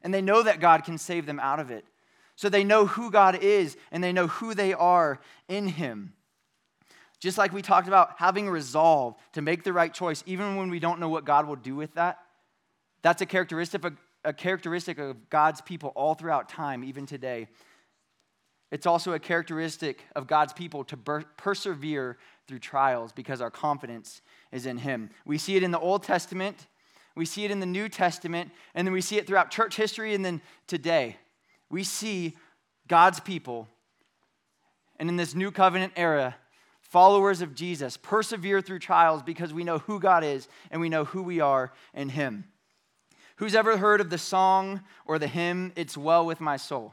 And 0.03 0.13
they 0.13 0.23
know 0.23 0.43
that 0.43 0.61
God 0.61 0.85
can 0.85 0.99
save 0.99 1.27
them 1.27 1.41
out 1.41 1.61
of 1.61 1.71
it. 1.71 1.85
So 2.37 2.49
they 2.49 2.65
know 2.65 2.87
who 2.87 3.11
God 3.11 3.43
is 3.43 3.77
and 3.93 4.03
they 4.03 4.13
know 4.13 4.27
who 4.27 4.55
they 4.55 4.73
are 4.75 5.21
in 5.49 5.69
Him. 5.69 6.15
Just 7.21 7.39
like 7.39 7.53
we 7.53 7.63
talked 7.63 7.89
about 7.89 8.15
having 8.19 8.51
resolve 8.51 9.15
to 9.33 9.41
make 9.41 9.63
the 9.63 9.73
right 9.73 9.95
choice, 9.95 10.23
even 10.27 10.57
when 10.57 10.69
we 10.69 10.79
don't 10.79 11.01
know 11.01 11.09
what 11.09 11.25
God 11.25 11.47
will 11.47 11.57
do 11.57 11.75
with 11.75 11.95
that, 11.95 12.19
that's 13.03 13.23
a 13.23 13.27
characteristic 13.27 13.85
of, 13.85 13.97
a 14.25 14.33
characteristic 14.33 14.99
of 14.99 15.31
God's 15.31 15.61
people 15.61 15.91
all 15.95 16.15
throughout 16.15 16.49
time, 16.49 16.85
even 16.85 17.07
today. 17.07 17.49
It's 18.75 18.87
also 18.87 19.13
a 19.13 19.21
characteristic 19.21 20.03
of 20.17 20.27
God's 20.27 20.53
people 20.53 20.83
to 20.87 20.97
ber- 20.97 21.23
persevere 21.37 22.19
through 22.49 22.59
trials 22.59 23.13
because 23.13 23.41
our 23.41 23.49
confidence 23.49 24.21
is 24.51 24.67
in 24.67 24.79
Him. 24.79 25.11
We 25.25 25.39
see 25.39 25.55
it 25.55 25.63
in 25.63 25.71
the 25.71 25.79
Old 25.79 26.03
Testament, 26.03 26.67
we 27.15 27.25
see 27.25 27.45
it 27.45 27.53
in 27.53 27.61
the 27.61 27.67
New 27.67 27.89
Testament, 27.89 28.51
and 28.75 28.85
then 28.85 28.93
we 28.93 29.01
see 29.01 29.17
it 29.17 29.29
throughout 29.29 29.53
church 29.53 29.77
history 29.77 30.13
and 30.13 30.25
then 30.25 30.43
today. 30.67 31.19
We 31.71 31.85
see 31.85 32.35
God's 32.89 33.21
people, 33.21 33.69
and 34.99 35.09
in 35.09 35.15
this 35.15 35.37
new 35.37 35.53
covenant 35.53 35.93
era, 35.95 36.35
followers 36.81 37.43
of 37.43 37.55
Jesus 37.55 37.97
persevere 37.97 38.61
through 38.61 38.81
trials 38.81 39.23
because 39.23 39.55
we 39.55 39.63
know 39.63 39.79
who 39.79 40.01
God 40.01 40.25
is 40.25 40.49
and 40.73 40.81
we 40.81 40.89
know 40.89 41.05
who 41.05 41.23
we 41.23 41.39
are 41.39 41.73
in 41.95 42.09
Him. 42.09 42.43
Who's 43.37 43.55
ever 43.55 43.77
heard 43.77 44.01
of 44.01 44.11
the 44.11 44.19
song 44.19 44.83
or 45.07 45.21
the 45.21 45.29
hymn, 45.29 45.73
It's 45.77 45.97
Well 45.97 46.27
With 46.27 46.41
My 46.41 46.57
Soul? 46.57 46.93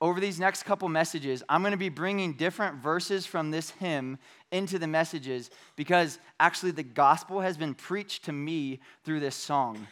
Over 0.00 0.20
these 0.20 0.38
next 0.38 0.62
couple 0.62 0.88
messages, 0.88 1.42
I'm 1.48 1.62
going 1.62 1.72
to 1.72 1.76
be 1.76 1.88
bringing 1.88 2.34
different 2.34 2.76
verses 2.76 3.26
from 3.26 3.50
this 3.50 3.70
hymn 3.70 4.18
into 4.52 4.78
the 4.78 4.86
messages 4.86 5.50
because 5.76 6.18
actually 6.38 6.70
the 6.70 6.84
gospel 6.84 7.40
has 7.40 7.56
been 7.56 7.74
preached 7.74 8.24
to 8.26 8.32
me 8.32 8.80
through 9.04 9.20
this 9.20 9.34
song. 9.34 9.86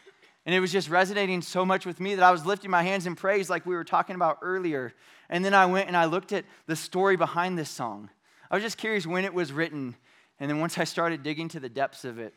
And 0.44 0.54
it 0.54 0.60
was 0.60 0.70
just 0.70 0.88
resonating 0.88 1.42
so 1.42 1.66
much 1.66 1.84
with 1.84 1.98
me 1.98 2.14
that 2.14 2.22
I 2.22 2.30
was 2.30 2.46
lifting 2.46 2.70
my 2.70 2.84
hands 2.84 3.06
in 3.06 3.16
praise, 3.16 3.50
like 3.50 3.66
we 3.66 3.74
were 3.74 3.82
talking 3.82 4.14
about 4.14 4.38
earlier. 4.42 4.94
And 5.28 5.44
then 5.44 5.54
I 5.54 5.66
went 5.66 5.88
and 5.88 5.96
I 5.96 6.04
looked 6.04 6.32
at 6.32 6.44
the 6.66 6.76
story 6.76 7.16
behind 7.16 7.58
this 7.58 7.68
song. 7.70 8.10
I 8.48 8.54
was 8.54 8.62
just 8.62 8.78
curious 8.78 9.08
when 9.08 9.24
it 9.24 9.34
was 9.34 9.52
written. 9.52 9.96
And 10.38 10.48
then 10.48 10.60
once 10.60 10.78
I 10.78 10.84
started 10.84 11.24
digging 11.24 11.48
to 11.48 11.60
the 11.60 11.68
depths 11.68 12.04
of 12.04 12.20
it, 12.20 12.32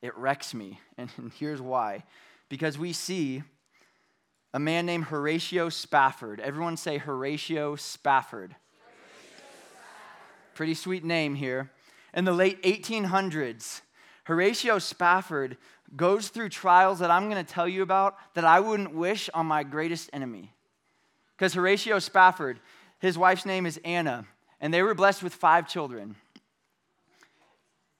it 0.00 0.16
wrecks 0.16 0.54
me. 0.54 0.78
And 0.96 1.10
here's 1.38 1.60
why 1.60 2.04
because 2.48 2.78
we 2.78 2.92
see 2.92 3.42
a 4.54 4.58
man 4.58 4.86
named 4.86 5.04
Horatio 5.04 5.68
Spafford. 5.68 6.40
Everyone 6.40 6.76
say 6.76 6.98
Horatio 6.98 7.76
Spafford. 7.76 8.56
Pretty 10.54 10.74
sweet 10.74 11.04
name 11.04 11.34
here. 11.34 11.70
In 12.14 12.24
the 12.24 12.32
late 12.32 12.62
1800s, 12.62 13.82
Horatio 14.24 14.78
Spafford 14.78 15.56
goes 15.94 16.28
through 16.28 16.48
trials 16.48 16.98
that 16.98 17.10
I'm 17.10 17.28
going 17.30 17.44
to 17.44 17.52
tell 17.52 17.68
you 17.68 17.82
about 17.82 18.16
that 18.34 18.44
I 18.44 18.60
wouldn't 18.60 18.94
wish 18.94 19.28
on 19.34 19.46
my 19.46 19.62
greatest 19.62 20.10
enemy. 20.12 20.52
Because 21.36 21.54
Horatio 21.54 21.98
Spafford, 21.98 22.58
his 22.98 23.18
wife's 23.18 23.44
name 23.44 23.66
is 23.66 23.78
Anna, 23.84 24.26
and 24.60 24.72
they 24.72 24.82
were 24.82 24.94
blessed 24.94 25.22
with 25.22 25.34
five 25.34 25.68
children. 25.68 26.16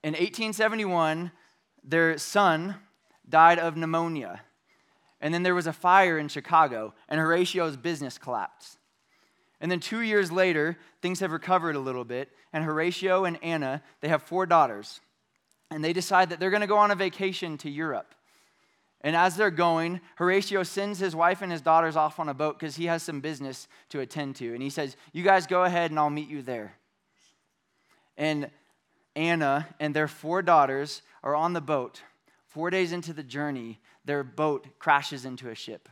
In 0.03 0.13
1871, 0.13 1.31
their 1.85 2.17
son 2.17 2.77
died 3.29 3.59
of 3.59 3.77
pneumonia. 3.77 4.41
And 5.21 5.33
then 5.33 5.43
there 5.43 5.55
was 5.55 5.67
a 5.67 5.73
fire 5.73 6.19
in 6.19 6.29
Chicago, 6.29 6.95
and 7.09 7.21
Horatio's 7.21 7.77
business 7.77 8.19
collapsed. 8.19 8.79
And 9.61 9.71
then 9.71 9.81
two 9.81 10.01
years 10.01 10.31
later, 10.31 10.77
things 11.01 11.21
have 11.21 11.33
recovered 11.33 11.77
a 11.77 11.81
little 11.81 12.05
bit, 12.05 12.31
and 12.53 12.65
Horatio 12.65 13.25
and 13.25 13.43
Anna, 13.43 13.83
they 14.01 14.09
have 14.09 14.23
four 14.23 14.45
daughters. 14.47 15.01
And 15.71 15.83
they 15.83 15.93
decide 15.93 16.31
that 16.31 16.39
they're 16.39 16.51
going 16.51 16.61
to 16.61 16.67
go 16.67 16.77
on 16.77 16.91
a 16.91 16.95
vacation 16.95 17.59
to 17.59 17.71
Europe. 17.71 18.15
And 19.01 19.15
as 19.15 19.37
they're 19.37 19.51
going, 19.51 20.01
Horatio 20.17 20.63
sends 20.63 20.99
his 20.99 21.15
wife 21.15 21.43
and 21.43 21.53
his 21.53 21.61
daughters 21.61 21.97
off 21.97 22.19
on 22.19 22.29
a 22.29 22.35
boat 22.35 22.59
because 22.59 22.77
he 22.77 22.87
has 22.87 23.03
some 23.03 23.21
business 23.21 23.69
to 23.91 24.01
attend 24.01 24.37
to. 24.37 24.53
And 24.53 24.63
he 24.63 24.71
says, 24.71 24.97
You 25.13 25.23
guys 25.23 25.47
go 25.47 25.65
ahead 25.65 25.91
and 25.91 25.99
I'll 25.99 26.11
meet 26.11 26.29
you 26.29 26.43
there. 26.43 26.75
And 28.17 28.51
Anna 29.15 29.69
and 29.79 29.95
their 29.95 30.09
four 30.09 30.43
daughters 30.43 31.03
are 31.23 31.35
on 31.35 31.53
the 31.53 31.61
boat. 31.61 32.03
Four 32.49 32.71
days 32.71 32.93
into 32.93 33.13
the 33.13 33.23
journey, 33.23 33.81
their 34.07 34.25
boat 34.25 34.67
crashes 34.79 35.25
into 35.25 35.51
a 35.51 35.55
ship. 35.55 35.89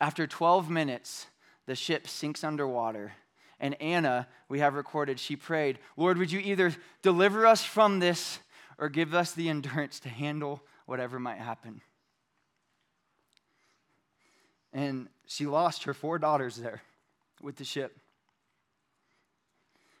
After 0.00 0.26
12 0.26 0.68
minutes, 0.68 1.26
the 1.66 1.76
ship 1.76 2.08
sinks 2.08 2.42
underwater. 2.42 3.12
And 3.60 3.80
Anna, 3.80 4.26
we 4.48 4.58
have 4.58 4.74
recorded, 4.74 5.20
she 5.20 5.36
prayed, 5.36 5.78
Lord, 5.96 6.18
would 6.18 6.32
you 6.32 6.40
either 6.40 6.74
deliver 7.02 7.46
us 7.46 7.62
from 7.62 8.00
this 8.00 8.40
or 8.78 8.88
give 8.88 9.14
us 9.14 9.32
the 9.32 9.48
endurance 9.48 10.00
to 10.00 10.08
handle 10.08 10.62
whatever 10.86 11.20
might 11.20 11.38
happen? 11.38 11.80
And 14.72 15.08
she 15.26 15.46
lost 15.46 15.84
her 15.84 15.94
four 15.94 16.18
daughters 16.18 16.56
there 16.56 16.82
with 17.40 17.56
the 17.56 17.64
ship. 17.64 17.96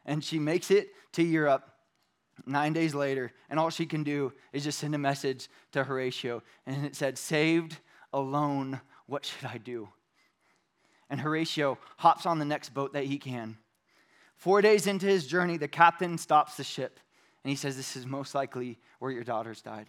And 0.04 0.24
she 0.24 0.38
makes 0.38 0.70
it 0.70 0.88
to 1.12 1.22
Europe 1.22 1.70
nine 2.46 2.72
days 2.72 2.94
later, 2.94 3.32
and 3.50 3.58
all 3.58 3.70
she 3.70 3.86
can 3.86 4.04
do 4.04 4.32
is 4.52 4.64
just 4.64 4.78
send 4.78 4.94
a 4.94 4.98
message 4.98 5.48
to 5.72 5.84
Horatio. 5.84 6.42
And 6.66 6.84
it 6.84 6.96
said, 6.96 7.18
Saved, 7.18 7.78
alone, 8.12 8.80
what 9.06 9.24
should 9.24 9.46
I 9.46 9.58
do? 9.58 9.88
And 11.10 11.20
Horatio 11.20 11.78
hops 11.98 12.26
on 12.26 12.38
the 12.38 12.44
next 12.44 12.74
boat 12.74 12.92
that 12.94 13.04
he 13.04 13.18
can. 13.18 13.58
Four 14.36 14.62
days 14.62 14.86
into 14.86 15.06
his 15.06 15.26
journey, 15.26 15.56
the 15.56 15.68
captain 15.68 16.18
stops 16.18 16.56
the 16.56 16.64
ship 16.64 16.98
and 17.44 17.50
he 17.50 17.56
says, 17.56 17.76
This 17.76 17.96
is 17.96 18.06
most 18.06 18.34
likely 18.34 18.78
where 18.98 19.10
your 19.10 19.24
daughters 19.24 19.60
died. 19.60 19.86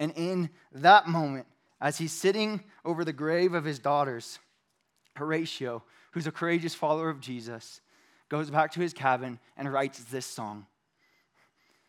And 0.00 0.12
in 0.16 0.50
that 0.72 1.08
moment, 1.08 1.46
as 1.80 1.98
he's 1.98 2.12
sitting 2.12 2.62
over 2.84 3.04
the 3.04 3.12
grave 3.12 3.54
of 3.54 3.64
his 3.64 3.78
daughters, 3.78 4.38
Horatio, 5.16 5.82
who's 6.12 6.26
a 6.26 6.32
courageous 6.32 6.74
follower 6.74 7.08
of 7.08 7.20
Jesus, 7.20 7.80
goes 8.28 8.50
back 8.50 8.72
to 8.72 8.80
his 8.80 8.92
cabin 8.92 9.38
and 9.56 9.72
writes 9.72 9.98
this 10.04 10.26
song. 10.26 10.66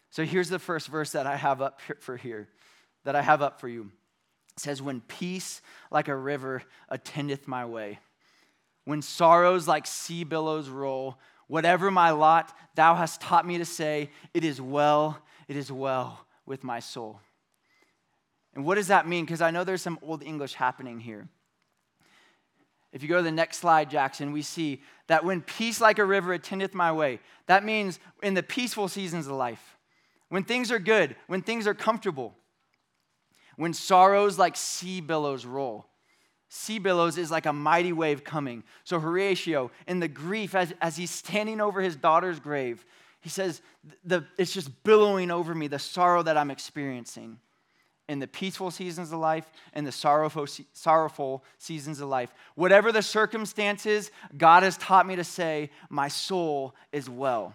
So 0.09 0.25
here's 0.25 0.49
the 0.49 0.59
first 0.59 0.87
verse 0.87 1.11
that 1.11 1.27
I 1.27 1.35
have 1.35 1.61
up 1.61 1.79
for 1.99 2.17
here, 2.17 2.47
that 3.03 3.15
I 3.15 3.21
have 3.21 3.41
up 3.41 3.59
for 3.59 3.67
you. 3.67 3.91
It 4.57 4.61
says, 4.61 4.81
When 4.81 5.01
peace 5.01 5.61
like 5.91 6.07
a 6.07 6.15
river 6.15 6.63
attendeth 6.89 7.47
my 7.47 7.65
way, 7.65 7.99
when 8.85 9.01
sorrows 9.01 9.67
like 9.67 9.85
sea 9.85 10.23
billows 10.23 10.67
roll, 10.67 11.19
whatever 11.47 11.91
my 11.91 12.11
lot, 12.11 12.55
thou 12.75 12.95
hast 12.95 13.21
taught 13.21 13.45
me 13.45 13.59
to 13.59 13.65
say, 13.65 14.09
It 14.33 14.43
is 14.43 14.59
well, 14.59 15.19
it 15.47 15.55
is 15.55 15.71
well 15.71 16.25
with 16.45 16.63
my 16.63 16.79
soul. 16.79 17.19
And 18.55 18.65
what 18.65 18.75
does 18.75 18.87
that 18.87 19.07
mean? 19.07 19.25
Because 19.25 19.41
I 19.41 19.51
know 19.51 19.63
there's 19.63 19.81
some 19.81 19.99
old 20.01 20.23
English 20.23 20.55
happening 20.55 20.99
here. 20.99 21.29
If 22.91 23.03
you 23.03 23.09
go 23.09 23.17
to 23.17 23.23
the 23.23 23.31
next 23.31 23.57
slide, 23.57 23.89
Jackson, 23.89 24.31
we 24.31 24.41
see 24.41 24.81
that 25.07 25.23
when 25.23 25.41
peace 25.41 25.79
like 25.79 25.99
a 25.99 26.05
river 26.05 26.33
attendeth 26.33 26.73
my 26.73 26.91
way, 26.91 27.19
that 27.45 27.63
means 27.63 27.99
in 28.23 28.33
the 28.33 28.43
peaceful 28.43 28.87
seasons 28.87 29.27
of 29.27 29.33
life, 29.33 29.77
when 30.29 30.43
things 30.43 30.71
are 30.71 30.79
good, 30.79 31.15
when 31.27 31.41
things 31.41 31.67
are 31.67 31.73
comfortable, 31.73 32.35
when 33.57 33.73
sorrows 33.73 34.39
like 34.39 34.55
sea 34.55 35.01
billows 35.01 35.45
roll. 35.45 35.85
Sea 36.49 36.79
billows 36.79 37.17
is 37.17 37.29
like 37.29 37.45
a 37.45 37.53
mighty 37.53 37.93
wave 37.93 38.23
coming. 38.23 38.63
So 38.83 38.99
Horatio, 38.99 39.69
in 39.87 39.99
the 39.99 40.07
grief, 40.07 40.55
as, 40.55 40.73
as 40.81 40.97
he's 40.97 41.11
standing 41.11 41.61
over 41.61 41.81
his 41.81 41.95
daughter's 41.95 42.39
grave, 42.39 42.83
he 43.21 43.29
says, 43.29 43.61
the, 44.03 44.25
It's 44.37 44.53
just 44.53 44.83
billowing 44.83 45.29
over 45.29 45.53
me, 45.53 45.67
the 45.67 45.77
sorrow 45.77 46.23
that 46.23 46.37
I'm 46.37 46.49
experiencing 46.49 47.37
in 48.09 48.17
the 48.17 48.27
peaceful 48.27 48.71
seasons 48.71 49.13
of 49.13 49.19
life 49.19 49.49
and 49.73 49.85
the 49.85 49.91
sorrowful, 49.91 50.47
sorrowful 50.73 51.43
seasons 51.59 52.01
of 52.01 52.09
life. 52.09 52.33
Whatever 52.55 52.91
the 52.91 53.03
circumstances, 53.03 54.09
God 54.35 54.63
has 54.63 54.77
taught 54.77 55.07
me 55.07 55.15
to 55.15 55.23
say, 55.23 55.69
My 55.89 56.07
soul 56.07 56.73
is 56.91 57.07
well. 57.07 57.53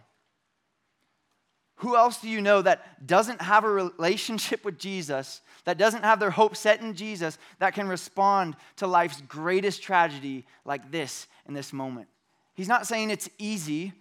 Who 1.79 1.97
else 1.97 2.21
do 2.21 2.29
you 2.29 2.41
know 2.41 2.63
that 2.63 3.05
doesn't 3.05 3.43
have 3.43 3.65
a 3.65 3.69
relationship 3.69 4.65
with 4.65 4.79
Jesus, 4.79 5.43
that 5.65 5.77
doesn't 5.77 6.05
have 6.05 6.21
their 6.21 6.31
hope 6.31 6.57
set 6.57 6.81
in 6.81 6.95
Jesus, 6.95 7.37
that 7.59 7.75
can 7.75 7.89
respond 7.89 8.55
to 8.77 8.87
life's 8.87 9.21
greatest 9.23 9.83
tragedy 9.83 10.47
like 10.65 10.93
this 10.93 11.27
in 11.47 11.55
this 11.55 11.73
moment? 11.73 12.07
He's 12.55 12.69
not 12.69 12.87
saying 12.87 13.11
it's 13.11 13.29
easy, 13.39 13.93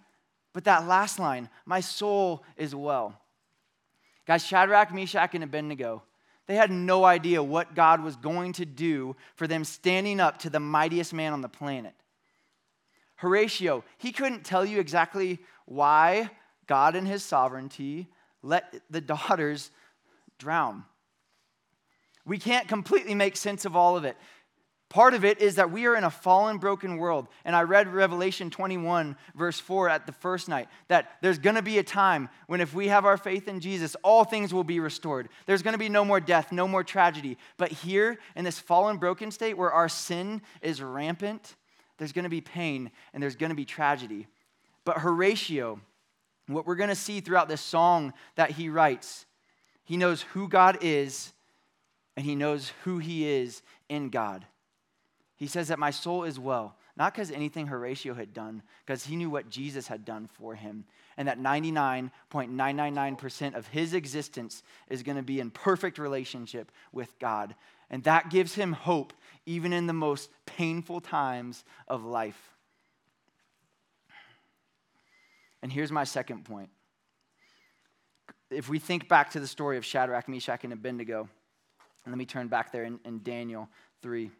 but 0.52 0.64
that 0.64 0.86
last 0.86 1.18
line, 1.18 1.48
my 1.66 1.80
soul 1.80 2.44
is 2.56 2.76
well. 2.76 3.20
Guys, 4.24 4.46
Shadrach, 4.46 4.94
Meshach, 4.94 5.34
and 5.34 5.42
Abednego, 5.42 6.04
they 6.46 6.56
had 6.56 6.70
no 6.70 7.04
idea 7.04 7.42
what 7.42 7.74
God 7.74 8.02
was 8.02 8.16
going 8.16 8.52
to 8.54 8.66
do 8.66 9.16
for 9.34 9.46
them 9.46 9.64
standing 9.64 10.20
up 10.20 10.38
to 10.40 10.50
the 10.50 10.60
mightiest 10.60 11.14
man 11.14 11.32
on 11.32 11.40
the 11.40 11.48
planet. 11.48 11.94
Horatio, 13.16 13.84
he 13.98 14.12
couldn't 14.12 14.44
tell 14.44 14.64
you 14.64 14.80
exactly 14.80 15.38
why 15.64 16.30
God 16.66 16.94
in 16.96 17.06
his 17.06 17.24
sovereignty 17.24 18.08
let 18.42 18.82
the 18.90 19.00
daughters 19.00 19.70
drown. 20.38 20.84
We 22.26 22.38
can't 22.38 22.68
completely 22.68 23.14
make 23.14 23.36
sense 23.36 23.64
of 23.64 23.76
all 23.76 23.96
of 23.96 24.04
it. 24.04 24.16
Part 24.94 25.14
of 25.14 25.24
it 25.24 25.40
is 25.40 25.56
that 25.56 25.72
we 25.72 25.86
are 25.86 25.96
in 25.96 26.04
a 26.04 26.10
fallen, 26.10 26.58
broken 26.58 26.98
world. 26.98 27.26
And 27.44 27.56
I 27.56 27.62
read 27.62 27.92
Revelation 27.92 28.48
21, 28.48 29.16
verse 29.34 29.58
4 29.58 29.88
at 29.88 30.06
the 30.06 30.12
first 30.12 30.48
night, 30.48 30.68
that 30.86 31.10
there's 31.20 31.40
going 31.40 31.56
to 31.56 31.62
be 31.62 31.78
a 31.78 31.82
time 31.82 32.28
when 32.46 32.60
if 32.60 32.74
we 32.74 32.86
have 32.86 33.04
our 33.04 33.16
faith 33.16 33.48
in 33.48 33.58
Jesus, 33.58 33.96
all 34.04 34.22
things 34.22 34.54
will 34.54 34.62
be 34.62 34.78
restored. 34.78 35.30
There's 35.46 35.62
going 35.62 35.72
to 35.72 35.80
be 35.80 35.88
no 35.88 36.04
more 36.04 36.20
death, 36.20 36.52
no 36.52 36.68
more 36.68 36.84
tragedy. 36.84 37.38
But 37.56 37.72
here, 37.72 38.20
in 38.36 38.44
this 38.44 38.60
fallen, 38.60 38.98
broken 38.98 39.32
state 39.32 39.58
where 39.58 39.72
our 39.72 39.88
sin 39.88 40.42
is 40.62 40.80
rampant, 40.80 41.56
there's 41.98 42.12
going 42.12 42.22
to 42.22 42.28
be 42.28 42.40
pain 42.40 42.92
and 43.12 43.20
there's 43.20 43.34
going 43.34 43.50
to 43.50 43.56
be 43.56 43.64
tragedy. 43.64 44.28
But 44.84 44.98
Horatio, 44.98 45.80
what 46.46 46.68
we're 46.68 46.76
going 46.76 46.88
to 46.88 46.94
see 46.94 47.18
throughout 47.18 47.48
this 47.48 47.62
song 47.62 48.12
that 48.36 48.52
he 48.52 48.68
writes, 48.68 49.26
he 49.82 49.96
knows 49.96 50.22
who 50.22 50.48
God 50.48 50.78
is 50.82 51.32
and 52.16 52.24
he 52.24 52.36
knows 52.36 52.70
who 52.84 52.98
he 52.98 53.28
is 53.28 53.60
in 53.88 54.10
God. 54.10 54.46
He 55.44 55.48
says 55.48 55.68
that 55.68 55.78
my 55.78 55.90
soul 55.90 56.24
is 56.24 56.38
well, 56.38 56.74
not 56.96 57.12
because 57.12 57.30
anything 57.30 57.66
Horatio 57.66 58.14
had 58.14 58.32
done, 58.32 58.62
because 58.86 59.04
he 59.04 59.14
knew 59.14 59.28
what 59.28 59.50
Jesus 59.50 59.86
had 59.86 60.06
done 60.06 60.26
for 60.26 60.54
him, 60.54 60.86
and 61.18 61.28
that 61.28 61.38
99.999% 61.38 63.54
of 63.54 63.66
his 63.66 63.92
existence 63.92 64.62
is 64.88 65.02
going 65.02 65.18
to 65.18 65.22
be 65.22 65.40
in 65.40 65.50
perfect 65.50 65.98
relationship 65.98 66.72
with 66.92 67.18
God. 67.18 67.54
And 67.90 68.02
that 68.04 68.30
gives 68.30 68.54
him 68.54 68.72
hope 68.72 69.12
even 69.44 69.74
in 69.74 69.86
the 69.86 69.92
most 69.92 70.30
painful 70.46 71.02
times 71.02 71.62
of 71.88 72.06
life. 72.06 72.54
And 75.62 75.70
here's 75.70 75.92
my 75.92 76.04
second 76.04 76.46
point. 76.46 76.70
If 78.48 78.70
we 78.70 78.78
think 78.78 79.10
back 79.10 79.32
to 79.32 79.40
the 79.40 79.46
story 79.46 79.76
of 79.76 79.84
Shadrach, 79.84 80.26
Meshach, 80.26 80.64
and 80.64 80.72
Abednego, 80.72 81.28
and 82.06 82.12
let 82.12 82.16
me 82.16 82.24
turn 82.24 82.48
back 82.48 82.72
there 82.72 82.84
in, 82.84 82.98
in 83.04 83.22
Daniel 83.22 83.68
3. 84.00 84.30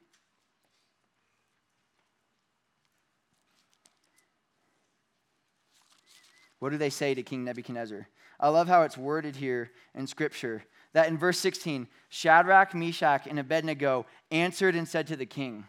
What 6.64 6.72
do 6.72 6.78
they 6.78 6.88
say 6.88 7.12
to 7.12 7.22
King 7.22 7.44
Nebuchadnezzar? 7.44 8.08
I 8.40 8.48
love 8.48 8.68
how 8.68 8.84
it's 8.84 8.96
worded 8.96 9.36
here 9.36 9.70
in 9.94 10.06
Scripture 10.06 10.64
that 10.94 11.08
in 11.08 11.18
verse 11.18 11.38
16, 11.38 11.86
Shadrach, 12.08 12.74
Meshach, 12.74 13.26
and 13.26 13.38
Abednego 13.38 14.06
answered 14.30 14.74
and 14.74 14.88
said 14.88 15.06
to 15.08 15.16
the 15.16 15.26
king. 15.26 15.66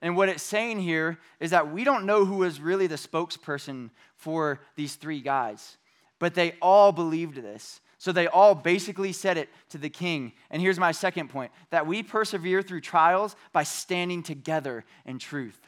And 0.00 0.16
what 0.16 0.30
it's 0.30 0.42
saying 0.42 0.80
here 0.80 1.18
is 1.40 1.50
that 1.50 1.70
we 1.70 1.84
don't 1.84 2.06
know 2.06 2.24
who 2.24 2.36
was 2.36 2.58
really 2.58 2.86
the 2.86 2.94
spokesperson 2.94 3.90
for 4.16 4.60
these 4.76 4.94
three 4.94 5.20
guys, 5.20 5.76
but 6.18 6.32
they 6.32 6.54
all 6.62 6.92
believed 6.92 7.34
this. 7.34 7.82
So 7.98 8.12
they 8.12 8.28
all 8.28 8.54
basically 8.54 9.12
said 9.12 9.36
it 9.36 9.50
to 9.68 9.76
the 9.76 9.90
king. 9.90 10.32
And 10.50 10.62
here's 10.62 10.80
my 10.80 10.92
second 10.92 11.28
point 11.28 11.52
that 11.68 11.86
we 11.86 12.02
persevere 12.02 12.62
through 12.62 12.80
trials 12.80 13.36
by 13.52 13.64
standing 13.64 14.22
together 14.22 14.86
in 15.04 15.18
truth. 15.18 15.60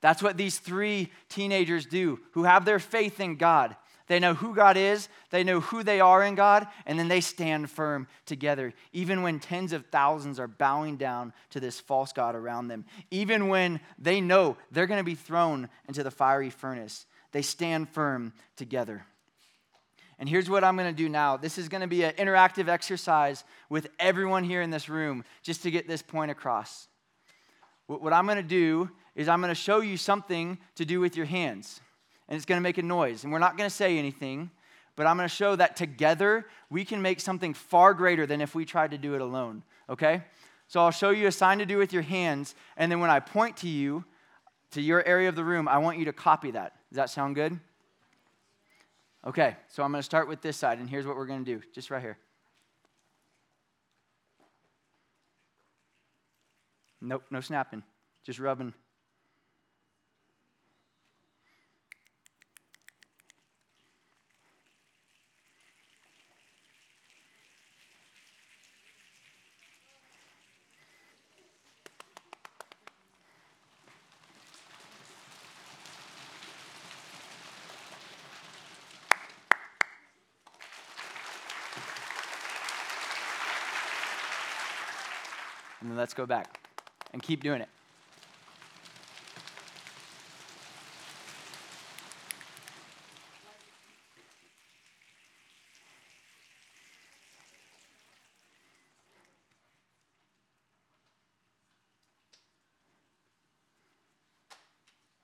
That's 0.00 0.22
what 0.22 0.36
these 0.36 0.58
three 0.58 1.10
teenagers 1.28 1.86
do 1.86 2.20
who 2.32 2.44
have 2.44 2.64
their 2.64 2.78
faith 2.78 3.20
in 3.20 3.36
God. 3.36 3.76
They 4.06 4.18
know 4.18 4.34
who 4.34 4.56
God 4.56 4.76
is, 4.76 5.08
they 5.30 5.44
know 5.44 5.60
who 5.60 5.84
they 5.84 6.00
are 6.00 6.24
in 6.24 6.34
God, 6.34 6.66
and 6.84 6.98
then 6.98 7.06
they 7.06 7.20
stand 7.20 7.70
firm 7.70 8.08
together, 8.26 8.74
even 8.92 9.22
when 9.22 9.38
tens 9.38 9.72
of 9.72 9.86
thousands 9.86 10.40
are 10.40 10.48
bowing 10.48 10.96
down 10.96 11.32
to 11.50 11.60
this 11.60 11.78
false 11.78 12.12
God 12.12 12.34
around 12.34 12.66
them. 12.66 12.86
Even 13.12 13.46
when 13.46 13.78
they 14.00 14.20
know 14.20 14.56
they're 14.72 14.88
going 14.88 14.98
to 14.98 15.04
be 15.04 15.14
thrown 15.14 15.68
into 15.86 16.02
the 16.02 16.10
fiery 16.10 16.50
furnace, 16.50 17.06
they 17.30 17.42
stand 17.42 17.88
firm 17.88 18.32
together. 18.56 19.06
And 20.18 20.28
here's 20.28 20.50
what 20.50 20.64
I'm 20.64 20.76
going 20.76 20.92
to 20.92 21.02
do 21.02 21.08
now. 21.08 21.36
This 21.36 21.56
is 21.56 21.68
going 21.68 21.82
to 21.82 21.86
be 21.86 22.02
an 22.02 22.14
interactive 22.14 22.66
exercise 22.66 23.44
with 23.68 23.86
everyone 24.00 24.42
here 24.42 24.60
in 24.60 24.70
this 24.70 24.88
room 24.88 25.24
just 25.42 25.62
to 25.62 25.70
get 25.70 25.86
this 25.86 26.02
point 26.02 26.32
across. 26.32 26.88
What 27.86 28.12
I'm 28.12 28.26
going 28.26 28.36
to 28.36 28.42
do 28.42 28.90
is 29.14 29.28
I'm 29.28 29.40
going 29.40 29.50
to 29.50 29.54
show 29.54 29.80
you 29.80 29.96
something 29.96 30.58
to 30.76 30.84
do 30.84 31.00
with 31.00 31.16
your 31.16 31.26
hands, 31.26 31.80
and 32.28 32.36
it's 32.36 32.46
going 32.46 32.58
to 32.58 32.62
make 32.62 32.78
a 32.78 32.82
noise. 32.82 33.24
And 33.24 33.32
we're 33.32 33.38
not 33.38 33.56
going 33.56 33.68
to 33.68 33.74
say 33.74 33.98
anything, 33.98 34.50
but 34.96 35.06
I'm 35.06 35.16
going 35.16 35.28
to 35.28 35.34
show 35.34 35.56
that 35.56 35.76
together 35.76 36.46
we 36.68 36.84
can 36.84 37.02
make 37.02 37.20
something 37.20 37.54
far 37.54 37.94
greater 37.94 38.26
than 38.26 38.40
if 38.40 38.54
we 38.54 38.64
tried 38.64 38.90
to 38.92 38.98
do 38.98 39.14
it 39.14 39.20
alone, 39.20 39.62
okay? 39.88 40.22
So 40.68 40.80
I'll 40.80 40.90
show 40.90 41.10
you 41.10 41.26
a 41.26 41.32
sign 41.32 41.58
to 41.58 41.66
do 41.66 41.78
with 41.78 41.92
your 41.92 42.02
hands, 42.02 42.54
and 42.76 42.90
then 42.90 43.00
when 43.00 43.10
I 43.10 43.20
point 43.20 43.56
to 43.58 43.68
you, 43.68 44.04
to 44.72 44.80
your 44.80 45.04
area 45.04 45.28
of 45.28 45.34
the 45.34 45.44
room, 45.44 45.66
I 45.66 45.78
want 45.78 45.98
you 45.98 46.04
to 46.04 46.12
copy 46.12 46.52
that. 46.52 46.74
Does 46.90 46.96
that 46.96 47.10
sound 47.10 47.34
good? 47.34 47.58
Okay, 49.26 49.56
so 49.68 49.82
I'm 49.82 49.90
going 49.90 49.98
to 49.98 50.04
start 50.04 50.28
with 50.28 50.40
this 50.40 50.56
side, 50.56 50.78
and 50.78 50.88
here's 50.88 51.06
what 51.06 51.16
we're 51.16 51.26
going 51.26 51.44
to 51.44 51.56
do, 51.58 51.62
just 51.74 51.90
right 51.90 52.00
here. 52.00 52.18
Nope, 57.00 57.24
no 57.30 57.40
snapping, 57.40 57.82
just 58.24 58.38
rubbing. 58.38 58.74
And 85.80 85.90
then 85.90 85.96
let's 85.96 86.14
go 86.14 86.26
back 86.26 86.60
and 87.12 87.22
keep 87.22 87.42
doing 87.42 87.60
it. 87.60 87.68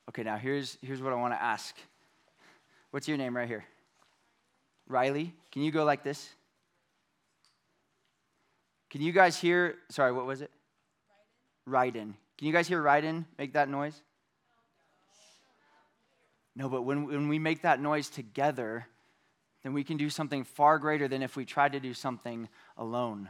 Okay, 0.08 0.22
now 0.22 0.38
here's, 0.38 0.78
here's 0.80 1.02
what 1.02 1.12
I 1.12 1.16
want 1.16 1.34
to 1.34 1.42
ask. 1.42 1.76
What's 2.90 3.06
your 3.06 3.18
name 3.18 3.36
right 3.36 3.46
here? 3.46 3.66
Riley. 4.88 5.34
Can 5.52 5.60
you 5.60 5.70
go 5.70 5.84
like 5.84 6.02
this? 6.02 6.30
Can 8.96 9.04
you 9.04 9.12
guys 9.12 9.36
hear? 9.38 9.74
Sorry, 9.90 10.10
what 10.10 10.24
was 10.24 10.40
it? 10.40 10.50
Ryden. 11.68 12.14
Can 12.38 12.46
you 12.46 12.50
guys 12.50 12.66
hear 12.66 12.82
Ryden 12.82 13.26
make 13.36 13.52
that 13.52 13.68
noise? 13.68 14.00
No, 16.54 16.70
but 16.70 16.80
when, 16.80 17.04
when 17.04 17.28
we 17.28 17.38
make 17.38 17.60
that 17.60 17.78
noise 17.78 18.08
together, 18.08 18.86
then 19.62 19.74
we 19.74 19.84
can 19.84 19.98
do 19.98 20.08
something 20.08 20.44
far 20.44 20.78
greater 20.78 21.08
than 21.08 21.20
if 21.20 21.36
we 21.36 21.44
tried 21.44 21.72
to 21.72 21.78
do 21.78 21.92
something 21.92 22.48
alone. 22.78 23.28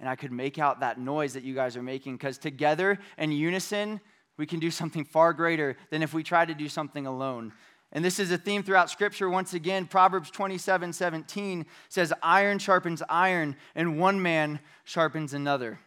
And 0.00 0.08
I 0.08 0.16
could 0.16 0.32
make 0.32 0.58
out 0.58 0.80
that 0.80 0.98
noise 0.98 1.34
that 1.34 1.44
you 1.44 1.54
guys 1.54 1.76
are 1.76 1.84
making 1.84 2.16
because 2.16 2.36
together 2.36 2.98
in 3.16 3.30
unison, 3.30 4.00
we 4.36 4.44
can 4.44 4.58
do 4.58 4.72
something 4.72 5.04
far 5.04 5.32
greater 5.32 5.76
than 5.90 6.02
if 6.02 6.14
we 6.14 6.24
tried 6.24 6.48
to 6.48 6.54
do 6.54 6.68
something 6.68 7.06
alone. 7.06 7.52
And 7.92 8.04
this 8.04 8.18
is 8.18 8.30
a 8.30 8.38
theme 8.38 8.62
throughout 8.62 8.90
Scripture. 8.90 9.28
Once 9.28 9.54
again, 9.54 9.86
Proverbs 9.86 10.30
27 10.30 10.92
17 10.92 11.66
says, 11.88 12.12
Iron 12.22 12.58
sharpens 12.58 13.02
iron, 13.08 13.56
and 13.74 13.98
one 13.98 14.20
man 14.20 14.60
sharpens 14.84 15.32
another. 15.32 15.78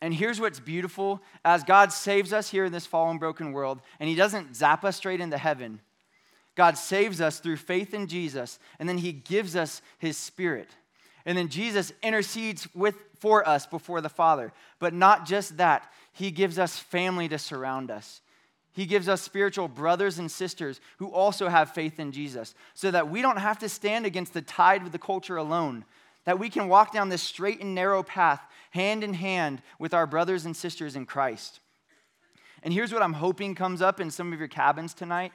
And 0.00 0.12
here's 0.12 0.40
what's 0.40 0.60
beautiful 0.60 1.22
as 1.44 1.64
God 1.64 1.92
saves 1.92 2.32
us 2.32 2.50
here 2.50 2.64
in 2.64 2.72
this 2.72 2.86
fallen, 2.86 3.18
broken 3.18 3.52
world, 3.52 3.80
and 3.98 4.08
He 4.08 4.14
doesn't 4.14 4.54
zap 4.54 4.84
us 4.84 4.96
straight 4.96 5.20
into 5.20 5.38
heaven. 5.38 5.80
God 6.54 6.76
saves 6.76 7.20
us 7.20 7.38
through 7.38 7.56
faith 7.56 7.94
in 7.94 8.06
Jesus, 8.06 8.58
and 8.78 8.88
then 8.88 8.98
He 8.98 9.12
gives 9.12 9.56
us 9.56 9.80
His 9.98 10.16
Spirit. 10.16 10.68
And 11.24 11.36
then 11.36 11.48
Jesus 11.48 11.92
intercedes 12.02 12.68
with, 12.74 12.94
for 13.18 13.46
us 13.46 13.66
before 13.66 14.00
the 14.00 14.08
Father. 14.08 14.52
But 14.78 14.94
not 14.94 15.26
just 15.26 15.56
that, 15.56 15.90
He 16.12 16.30
gives 16.30 16.58
us 16.58 16.78
family 16.78 17.28
to 17.28 17.38
surround 17.38 17.90
us. 17.90 18.20
He 18.76 18.84
gives 18.84 19.08
us 19.08 19.22
spiritual 19.22 19.68
brothers 19.68 20.18
and 20.18 20.30
sisters 20.30 20.82
who 20.98 21.08
also 21.08 21.48
have 21.48 21.72
faith 21.72 21.98
in 21.98 22.12
Jesus 22.12 22.54
so 22.74 22.90
that 22.90 23.08
we 23.08 23.22
don't 23.22 23.38
have 23.38 23.58
to 23.60 23.70
stand 23.70 24.04
against 24.04 24.34
the 24.34 24.42
tide 24.42 24.82
of 24.82 24.92
the 24.92 24.98
culture 24.98 25.38
alone, 25.38 25.86
that 26.26 26.38
we 26.38 26.50
can 26.50 26.68
walk 26.68 26.92
down 26.92 27.08
this 27.08 27.22
straight 27.22 27.62
and 27.62 27.74
narrow 27.74 28.02
path 28.02 28.42
hand 28.72 29.02
in 29.02 29.14
hand 29.14 29.62
with 29.78 29.94
our 29.94 30.06
brothers 30.06 30.44
and 30.44 30.54
sisters 30.54 30.94
in 30.94 31.06
Christ. 31.06 31.60
And 32.62 32.74
here's 32.74 32.92
what 32.92 33.00
I'm 33.00 33.14
hoping 33.14 33.54
comes 33.54 33.80
up 33.80 33.98
in 33.98 34.10
some 34.10 34.30
of 34.30 34.38
your 34.38 34.46
cabins 34.46 34.92
tonight 34.92 35.32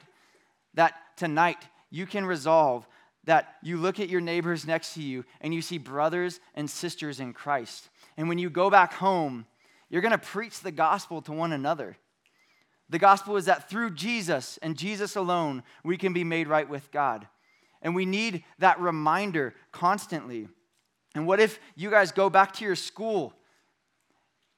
that 0.74 0.94
tonight 1.16 1.66
you 1.90 2.06
can 2.06 2.24
resolve 2.24 2.86
that 3.24 3.56
you 3.60 3.76
look 3.76 3.98
at 3.98 4.08
your 4.08 4.20
neighbors 4.20 4.64
next 4.68 4.94
to 4.94 5.02
you 5.02 5.24
and 5.40 5.52
you 5.52 5.62
see 5.62 5.78
brothers 5.78 6.38
and 6.54 6.70
sisters 6.70 7.18
in 7.18 7.32
Christ. 7.32 7.88
And 8.16 8.28
when 8.28 8.38
you 8.38 8.50
go 8.50 8.70
back 8.70 8.92
home, 8.92 9.46
you're 9.90 10.00
to 10.00 10.16
preach 10.16 10.60
the 10.60 10.70
gospel 10.70 11.20
to 11.22 11.32
one 11.32 11.52
another. 11.52 11.96
The 12.92 12.98
gospel 12.98 13.38
is 13.38 13.46
that 13.46 13.70
through 13.70 13.92
Jesus 13.92 14.58
and 14.60 14.76
Jesus 14.76 15.16
alone, 15.16 15.62
we 15.82 15.96
can 15.96 16.12
be 16.12 16.24
made 16.24 16.46
right 16.46 16.68
with 16.68 16.92
God. 16.92 17.26
And 17.80 17.94
we 17.94 18.04
need 18.04 18.44
that 18.58 18.78
reminder 18.78 19.54
constantly. 19.72 20.46
And 21.14 21.26
what 21.26 21.40
if 21.40 21.58
you 21.74 21.90
guys 21.90 22.12
go 22.12 22.28
back 22.28 22.52
to 22.54 22.66
your 22.66 22.76
school 22.76 23.32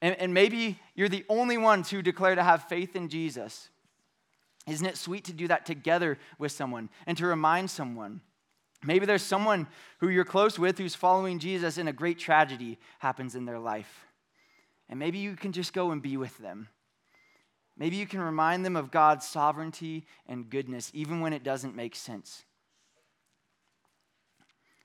and, 0.01 0.19
and 0.19 0.33
maybe 0.33 0.77
you're 0.95 1.07
the 1.07 1.23
only 1.29 1.57
ones 1.57 1.89
who 1.89 2.01
declare 2.01 2.35
to 2.35 2.43
have 2.43 2.67
faith 2.67 2.97
in 2.97 3.07
Jesus? 3.07 3.69
Isn't 4.67 4.85
it 4.85 4.97
sweet 4.97 5.23
to 5.25 5.33
do 5.33 5.47
that 5.47 5.65
together 5.65 6.17
with 6.37 6.51
someone 6.51 6.89
and 7.07 7.17
to 7.17 7.25
remind 7.25 7.69
someone? 7.69 8.19
Maybe 8.83 9.05
there's 9.05 9.23
someone 9.23 9.65
who 9.99 10.09
you're 10.09 10.25
close 10.25 10.59
with 10.59 10.77
who's 10.77 10.93
following 10.93 11.39
Jesus 11.39 11.77
and 11.77 11.87
a 11.87 11.93
great 11.93 12.19
tragedy 12.19 12.79
happens 12.99 13.33
in 13.33 13.45
their 13.45 13.59
life. 13.59 14.05
And 14.89 14.99
maybe 14.99 15.19
you 15.19 15.37
can 15.37 15.53
just 15.53 15.71
go 15.71 15.91
and 15.91 16.01
be 16.01 16.17
with 16.17 16.37
them 16.39 16.67
Maybe 17.77 17.97
you 17.97 18.07
can 18.07 18.21
remind 18.21 18.65
them 18.65 18.75
of 18.75 18.91
God's 18.91 19.27
sovereignty 19.27 20.05
and 20.27 20.49
goodness, 20.49 20.91
even 20.93 21.19
when 21.19 21.33
it 21.33 21.43
doesn't 21.43 21.75
make 21.75 21.95
sense. 21.95 22.45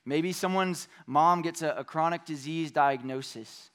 Maybe 0.04 0.32
someone's 0.32 0.88
mom 1.06 1.42
gets 1.42 1.62
a, 1.62 1.70
a 1.76 1.84
chronic 1.84 2.24
disease 2.24 2.72
diagnosis, 2.72 3.70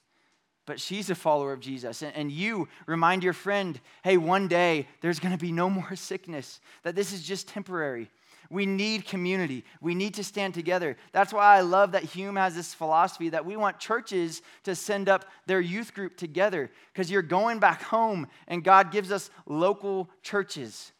but 0.66 0.82
she's 0.82 1.10
a 1.10 1.16
follower 1.16 1.54
of 1.54 1.60
Jesus. 1.60 2.02
And, 2.02 2.14
and 2.16 2.32
you 2.32 2.68
remind 2.88 3.24
your 3.24 3.34
friend, 3.34 3.80
hey, 4.04 4.18
one 4.18 4.48
day 4.48 4.88
there's 5.02 5.20
going 5.20 5.32
to 5.32 5.38
be 5.38 5.52
no 5.52 5.70
more 5.70 5.96
sickness, 5.96 6.60
that 6.84 6.96
this 6.96 7.14
is 7.14 7.24
just 7.24 7.48
temporary. 7.48 8.10
We 8.50 8.66
need 8.66 9.06
community. 9.06 9.64
We 9.82 9.96
need 9.96 10.14
to 10.16 10.24
stand 10.24 10.54
together. 10.54 10.98
That's 11.12 11.34
why 11.34 11.58
I 11.58 11.62
love 11.62 11.94
that 11.94 12.04
Hume 12.04 12.36
has 12.36 12.56
this 12.56 12.74
philosophy 12.74 13.30
that 13.30 13.46
we 13.46 13.56
want 13.56 13.80
churches 13.80 14.42
to 14.64 14.76
send 14.76 15.10
up 15.10 15.26
their 15.46 15.62
youth 15.62 15.94
group 15.94 16.18
together 16.18 16.72
because 16.94 17.10
you're 17.10 17.22
going 17.22 17.60
back 17.60 17.82
home 17.84 18.28
and 18.48 18.64
God 18.64 18.92
gives 18.92 19.12
us 19.12 19.30
local 19.46 20.10
churches, 20.22 20.92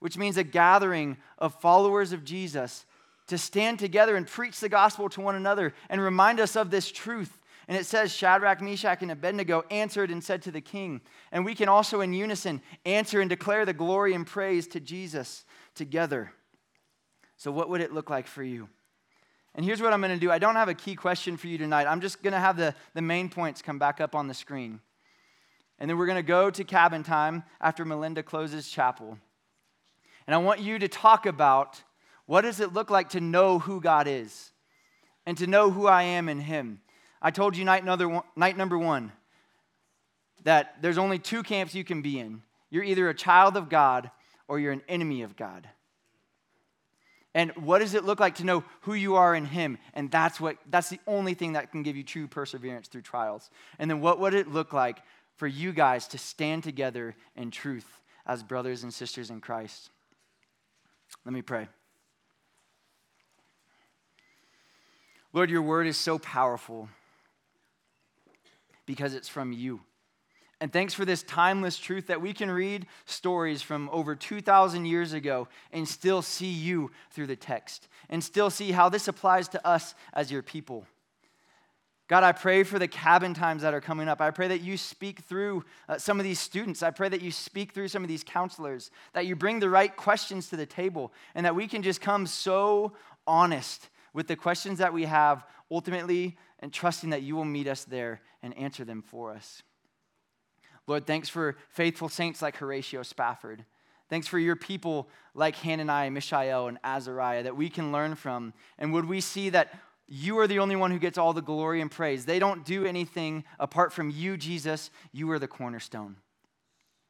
which 0.00 0.18
means 0.18 0.36
a 0.36 0.44
gathering 0.44 1.16
of 1.38 1.60
followers 1.60 2.12
of 2.12 2.24
Jesus 2.24 2.84
to 3.28 3.38
stand 3.38 3.78
together 3.78 4.16
and 4.16 4.26
preach 4.26 4.60
the 4.60 4.68
gospel 4.68 5.08
to 5.10 5.20
one 5.20 5.36
another 5.36 5.72
and 5.88 6.00
remind 6.00 6.40
us 6.40 6.56
of 6.56 6.70
this 6.70 6.90
truth. 6.90 7.38
And 7.68 7.76
it 7.76 7.86
says 7.86 8.12
Shadrach, 8.12 8.60
Meshach, 8.60 9.02
and 9.02 9.10
Abednego 9.10 9.64
answered 9.70 10.10
and 10.10 10.22
said 10.22 10.42
to 10.42 10.50
the 10.50 10.60
king. 10.60 11.00
And 11.30 11.44
we 11.44 11.54
can 11.54 11.68
also 11.68 12.00
in 12.00 12.12
unison 12.12 12.60
answer 12.84 13.20
and 13.20 13.30
declare 13.30 13.64
the 13.64 13.72
glory 13.72 14.14
and 14.14 14.26
praise 14.26 14.66
to 14.68 14.80
Jesus 14.80 15.44
together. 15.74 16.32
So, 17.42 17.50
what 17.50 17.68
would 17.70 17.80
it 17.80 17.92
look 17.92 18.08
like 18.08 18.28
for 18.28 18.44
you? 18.44 18.68
And 19.56 19.66
here's 19.66 19.82
what 19.82 19.92
I'm 19.92 20.00
going 20.00 20.14
to 20.14 20.20
do 20.20 20.30
I 20.30 20.38
don't 20.38 20.54
have 20.54 20.68
a 20.68 20.74
key 20.74 20.94
question 20.94 21.36
for 21.36 21.48
you 21.48 21.58
tonight. 21.58 21.88
I'm 21.88 22.00
just 22.00 22.22
going 22.22 22.34
to 22.34 22.38
have 22.38 22.56
the, 22.56 22.72
the 22.94 23.02
main 23.02 23.28
points 23.28 23.60
come 23.60 23.80
back 23.80 24.00
up 24.00 24.14
on 24.14 24.28
the 24.28 24.32
screen. 24.32 24.78
And 25.80 25.90
then 25.90 25.98
we're 25.98 26.06
going 26.06 26.14
to 26.14 26.22
go 26.22 26.50
to 26.50 26.62
cabin 26.62 27.02
time 27.02 27.42
after 27.60 27.84
Melinda 27.84 28.22
closes 28.22 28.70
chapel. 28.70 29.18
And 30.28 30.36
I 30.36 30.38
want 30.38 30.60
you 30.60 30.78
to 30.78 30.86
talk 30.86 31.26
about 31.26 31.82
what 32.26 32.42
does 32.42 32.60
it 32.60 32.72
look 32.72 32.90
like 32.90 33.08
to 33.08 33.20
know 33.20 33.58
who 33.58 33.80
God 33.80 34.06
is 34.06 34.52
and 35.26 35.36
to 35.38 35.48
know 35.48 35.68
who 35.68 35.88
I 35.88 36.04
am 36.04 36.28
in 36.28 36.38
Him. 36.38 36.80
I 37.20 37.32
told 37.32 37.56
you 37.56 37.64
night, 37.64 37.84
one, 37.84 38.22
night 38.36 38.56
number 38.56 38.78
one 38.78 39.10
that 40.44 40.80
there's 40.80 40.96
only 40.96 41.18
two 41.18 41.42
camps 41.42 41.74
you 41.74 41.82
can 41.82 42.02
be 42.02 42.20
in. 42.20 42.42
You're 42.70 42.84
either 42.84 43.08
a 43.08 43.14
child 43.14 43.56
of 43.56 43.68
God 43.68 44.12
or 44.46 44.60
you're 44.60 44.70
an 44.70 44.82
enemy 44.88 45.22
of 45.22 45.34
God. 45.34 45.68
And 47.34 47.50
what 47.56 47.78
does 47.78 47.94
it 47.94 48.04
look 48.04 48.20
like 48.20 48.36
to 48.36 48.44
know 48.44 48.62
who 48.82 48.94
you 48.94 49.16
are 49.16 49.34
in 49.34 49.46
Him? 49.46 49.78
And 49.94 50.10
that's 50.10 50.40
what 50.40 50.58
that's 50.70 50.90
the 50.90 51.00
only 51.06 51.34
thing 51.34 51.54
that 51.54 51.72
can 51.72 51.82
give 51.82 51.96
you 51.96 52.04
true 52.04 52.26
perseverance 52.26 52.88
through 52.88 53.02
trials. 53.02 53.50
And 53.78 53.90
then 53.90 54.00
what 54.00 54.20
would 54.20 54.34
it 54.34 54.48
look 54.48 54.72
like 54.72 54.98
for 55.36 55.46
you 55.46 55.72
guys 55.72 56.06
to 56.08 56.18
stand 56.18 56.62
together 56.62 57.14
in 57.34 57.50
truth 57.50 57.86
as 58.26 58.42
brothers 58.42 58.82
and 58.82 58.92
sisters 58.92 59.30
in 59.30 59.40
Christ? 59.40 59.90
Let 61.24 61.32
me 61.32 61.42
pray. 61.42 61.68
Lord, 65.32 65.48
your 65.48 65.62
word 65.62 65.86
is 65.86 65.96
so 65.96 66.18
powerful 66.18 66.90
because 68.84 69.14
it's 69.14 69.28
from 69.28 69.52
you. 69.52 69.80
And 70.62 70.72
thanks 70.72 70.94
for 70.94 71.04
this 71.04 71.24
timeless 71.24 71.76
truth 71.76 72.06
that 72.06 72.20
we 72.20 72.32
can 72.32 72.48
read 72.48 72.86
stories 73.04 73.62
from 73.62 73.90
over 73.90 74.14
2,000 74.14 74.84
years 74.84 75.12
ago 75.12 75.48
and 75.72 75.88
still 75.88 76.22
see 76.22 76.52
you 76.52 76.92
through 77.10 77.26
the 77.26 77.34
text 77.34 77.88
and 78.08 78.22
still 78.22 78.48
see 78.48 78.70
how 78.70 78.88
this 78.88 79.08
applies 79.08 79.48
to 79.48 79.66
us 79.66 79.96
as 80.12 80.30
your 80.30 80.40
people. 80.40 80.86
God, 82.06 82.22
I 82.22 82.30
pray 82.30 82.62
for 82.62 82.78
the 82.78 82.86
cabin 82.86 83.34
times 83.34 83.62
that 83.62 83.74
are 83.74 83.80
coming 83.80 84.06
up. 84.06 84.20
I 84.20 84.30
pray 84.30 84.46
that 84.46 84.60
you 84.60 84.76
speak 84.76 85.22
through 85.22 85.64
uh, 85.88 85.98
some 85.98 86.20
of 86.20 86.24
these 86.24 86.38
students. 86.38 86.84
I 86.84 86.92
pray 86.92 87.08
that 87.08 87.22
you 87.22 87.32
speak 87.32 87.72
through 87.72 87.88
some 87.88 88.04
of 88.04 88.08
these 88.08 88.22
counselors, 88.22 88.92
that 89.14 89.26
you 89.26 89.34
bring 89.34 89.58
the 89.58 89.68
right 89.68 89.96
questions 89.96 90.48
to 90.50 90.56
the 90.56 90.64
table, 90.64 91.12
and 91.34 91.44
that 91.44 91.56
we 91.56 91.66
can 91.66 91.82
just 91.82 92.00
come 92.00 92.24
so 92.24 92.92
honest 93.26 93.88
with 94.14 94.28
the 94.28 94.36
questions 94.36 94.78
that 94.78 94.92
we 94.92 95.06
have, 95.06 95.44
ultimately, 95.72 96.38
and 96.60 96.72
trusting 96.72 97.10
that 97.10 97.22
you 97.22 97.34
will 97.34 97.44
meet 97.44 97.66
us 97.66 97.82
there 97.82 98.20
and 98.44 98.56
answer 98.56 98.84
them 98.84 99.02
for 99.02 99.32
us. 99.32 99.64
Lord, 100.86 101.06
thanks 101.06 101.28
for 101.28 101.56
faithful 101.68 102.08
saints 102.08 102.42
like 102.42 102.56
Horatio 102.56 103.02
Spafford. 103.02 103.64
Thanks 104.08 104.26
for 104.26 104.38
your 104.38 104.56
people 104.56 105.08
like 105.34 105.56
Hananiah, 105.56 106.10
Mishael, 106.10 106.68
and 106.68 106.78
Azariah 106.84 107.44
that 107.44 107.56
we 107.56 107.68
can 107.70 107.92
learn 107.92 108.14
from. 108.14 108.52
And 108.78 108.92
would 108.92 109.06
we 109.06 109.20
see 109.20 109.48
that 109.50 109.72
you 110.06 110.38
are 110.38 110.46
the 110.46 110.58
only 110.58 110.76
one 110.76 110.90
who 110.90 110.98
gets 110.98 111.16
all 111.16 111.32
the 111.32 111.40
glory 111.40 111.80
and 111.80 111.90
praise? 111.90 112.26
They 112.26 112.38
don't 112.38 112.64
do 112.64 112.84
anything 112.84 113.44
apart 113.58 113.92
from 113.92 114.10
you, 114.10 114.36
Jesus. 114.36 114.90
You 115.12 115.30
are 115.30 115.38
the 115.38 115.48
cornerstone. 115.48 116.16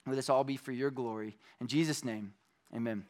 Would 0.06 0.16
this 0.16 0.30
all 0.30 0.44
be 0.44 0.56
for 0.56 0.72
your 0.72 0.90
glory? 0.90 1.38
In 1.60 1.66
Jesus' 1.66 2.04
name, 2.04 2.34
amen. 2.74 3.04